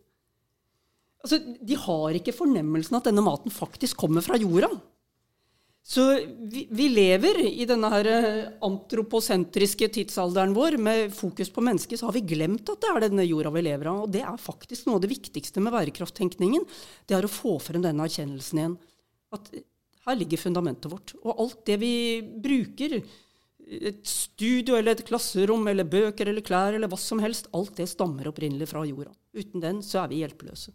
[1.24, 4.72] Altså, de har ikke fornemmelsen at denne maten faktisk kommer fra jorda.
[5.84, 6.04] Så
[6.38, 12.02] vi, vi, lever i denne her eh, antroposentriske tidsalderen vår med fokus på mennesket.
[12.02, 14.04] Så har vi glemt at det er denne jorda vi lever av.
[14.06, 16.68] Og det er faktisk noe av det viktigste med bærekrafttenkningen.
[17.10, 18.78] Det er å få frem denne erkjennelsen igjen.
[19.34, 19.50] At
[20.06, 21.16] her ligger fundamentet vårt.
[21.24, 23.00] Og alt det vi bruker,
[23.70, 27.90] et studio eller et klasserom eller bøker eller klær eller hva som helst, alt det
[27.90, 29.14] stammer opprinnelig fra jorda.
[29.38, 30.74] Uten den så er vi hjelpeløse.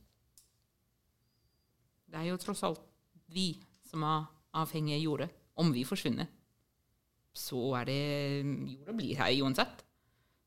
[2.10, 2.82] Det er jo tross alt
[3.34, 3.52] vi
[3.88, 4.28] som har
[4.62, 5.28] avhengig av jorda.
[5.60, 6.26] Om vi forsvinner,
[7.34, 8.00] så er det
[8.74, 9.84] Jorda blir her uansett.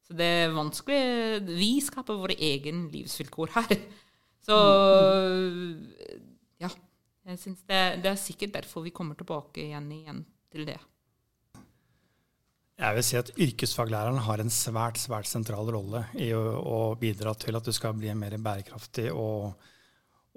[0.08, 3.80] Så det er vanskelig Vi skaper våre egen livsvilkår her.
[4.48, 4.58] Så
[6.64, 6.70] ja.
[7.28, 10.22] Jeg synes det, det, er sikkert derfor vi kommer tilbake igjen, igjen
[10.54, 10.78] til det.
[12.78, 17.34] Jeg vil si at Yrkesfaglæreren har en svært svært sentral rolle i å, å bidra
[17.36, 19.58] til at du skal bli mer bærekraftig og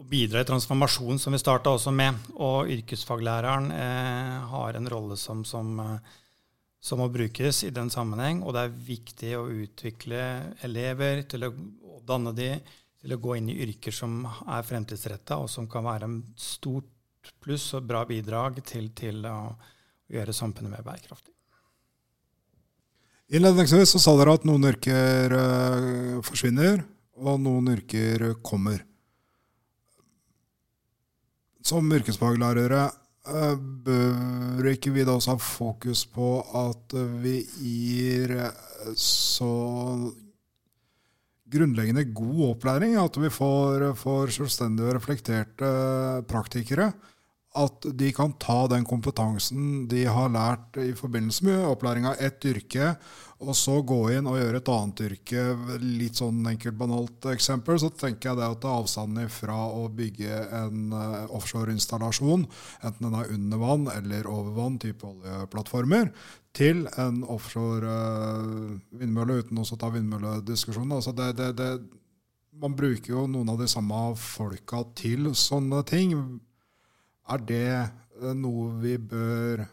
[0.01, 2.17] å bidra i transformasjon, som vi starta også med.
[2.41, 6.21] Og yrkesfaglæreren eh, har en rolle som, som, eh,
[6.81, 8.43] som, må brukes i den sammenheng.
[8.43, 10.23] Og det er viktig å utvikle
[10.67, 11.53] elever til å,
[12.09, 12.55] danne de
[13.01, 17.33] til å gå inn i yrker som er fremtidsretta, og som kan være en stort
[17.41, 21.33] pluss og bra bidrag til, til å, å gjøre samfunnet mer bærekraftig.
[23.31, 26.83] Innledningsvis så sa dere at noen yrker uh, forsvinner,
[27.21, 28.83] og noen yrker kommer
[31.63, 32.87] som yrkesfaglærere
[33.29, 33.55] eh,
[33.87, 36.33] bør ikke vi da også ha fokus på
[36.63, 39.53] at vi gir eh, så
[41.51, 45.71] grunnleggende god opplæring, at vi får, får selvstendige og reflekterte
[46.31, 46.93] praktikere
[47.59, 52.45] at de kan ta den kompetansen de har lært i forbindelse med opplæring av ett
[52.47, 52.95] yrke,
[53.41, 55.45] og så gå inn og gjøre et annet yrke.
[55.81, 59.87] Litt sånn enkelt, banalt eksempel, så tenker jeg det at det er avstanden fra å
[59.97, 62.45] bygge en uh, offshoreinstallasjon,
[62.85, 66.13] enten den er under vann eller over vann, type oljeplattformer,
[66.57, 70.99] til en offshore uh, vindmølle, uten å ta vindmøllediskusjonen.
[70.99, 71.71] Altså det, det, det,
[72.61, 76.13] man bruker jo noen av de samme folka til sånne ting
[77.31, 79.65] er det eh, noe vi bør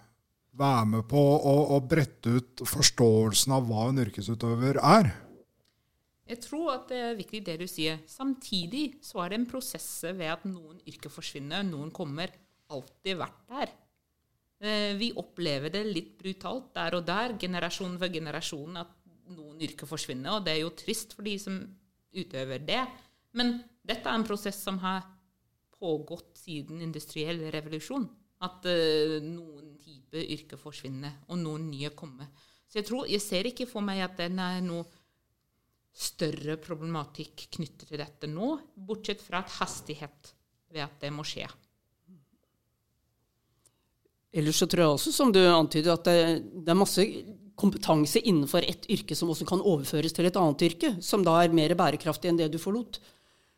[0.58, 5.12] være med på å, brette ut forståelsen av hva en yrkesutøver er?
[6.28, 8.02] Jeg tror at det er viktig det du sier.
[8.10, 12.34] Samtidig så er det en prosess ved at noen yrker forsvinner, noen kommer.
[12.74, 13.72] Alltid vært der.
[14.60, 18.92] Eh, vi opplever det litt brutalt der og der, generasjon for generasjon, at
[19.38, 20.36] noen yrker forsvinner.
[20.36, 21.62] Og det er jo trist for de som
[22.18, 22.84] utøver det.
[23.38, 25.06] Men dette er en prosess som har
[25.78, 28.10] pågått siden industriell revolusjon.
[28.46, 32.30] At uh, noen type yrker forsvinner, og noen nye kommer.
[32.68, 34.86] Så jeg, tror, jeg ser ikke for meg at det er noe
[35.98, 40.34] større problematikk knyttet til dette nå, bortsett fra et hastighet
[40.70, 41.48] ved at det må skje.
[44.38, 46.18] Ellers så tror jeg også, som du antyder, at det,
[46.66, 47.06] det er masse
[47.58, 51.56] kompetanse innenfor ett yrke som også kan overføres til et annet yrke, som da er
[51.56, 53.00] mer bærekraftig enn det du forlot.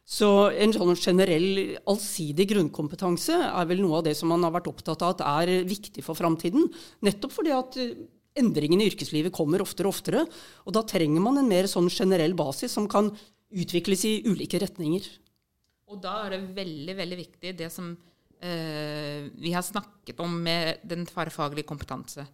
[0.10, 4.72] Så en sånn generell allsidig grunnkompetanse er vel noe av det som man har vært
[4.72, 6.66] opptatt av at er viktig for framtiden.
[7.06, 7.94] Nettopp fordi at eh,
[8.42, 10.24] endringene i yrkeslivet kommer oftere og oftere.
[10.66, 13.12] Og da trenger man en mer sånn generell basis som kan
[13.50, 15.06] utvikles i ulike retninger.
[15.90, 20.82] Og da er det veldig, veldig viktig det som eh, vi har snakket om med
[20.90, 22.26] den tverrfaglige kompetanse.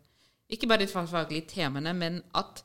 [0.52, 2.64] Ikke bare de tverrfaglige temaene, men at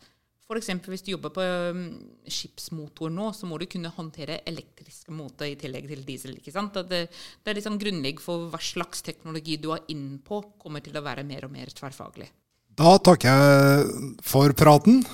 [0.51, 0.71] F.eks.
[0.91, 1.83] hvis du jobber på um,
[2.27, 6.35] skipsmotor nå, så må du kunne håndtere elektriske motor i tillegg til diesel.
[6.41, 6.75] ikke sant?
[6.91, 11.05] Det, det er liksom grunnlegg for hva slags teknologi du har innpå, kommer til å
[11.07, 12.27] være mer og mer tverrfaglig.
[12.81, 15.05] Da takker jeg for praten.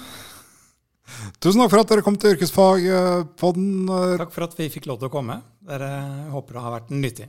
[1.41, 3.89] Tusen takk for at dere kom til Yrkesfagpodden.
[4.22, 5.41] Takk for at vi fikk lov til å komme.
[5.68, 5.91] Dere
[6.32, 7.28] håper det har vært nyttig.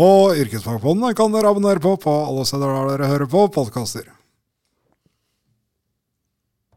[0.00, 4.10] Og Yrkesfagpodden kan dere abonnere på på alle steder der dere hører på podkaster.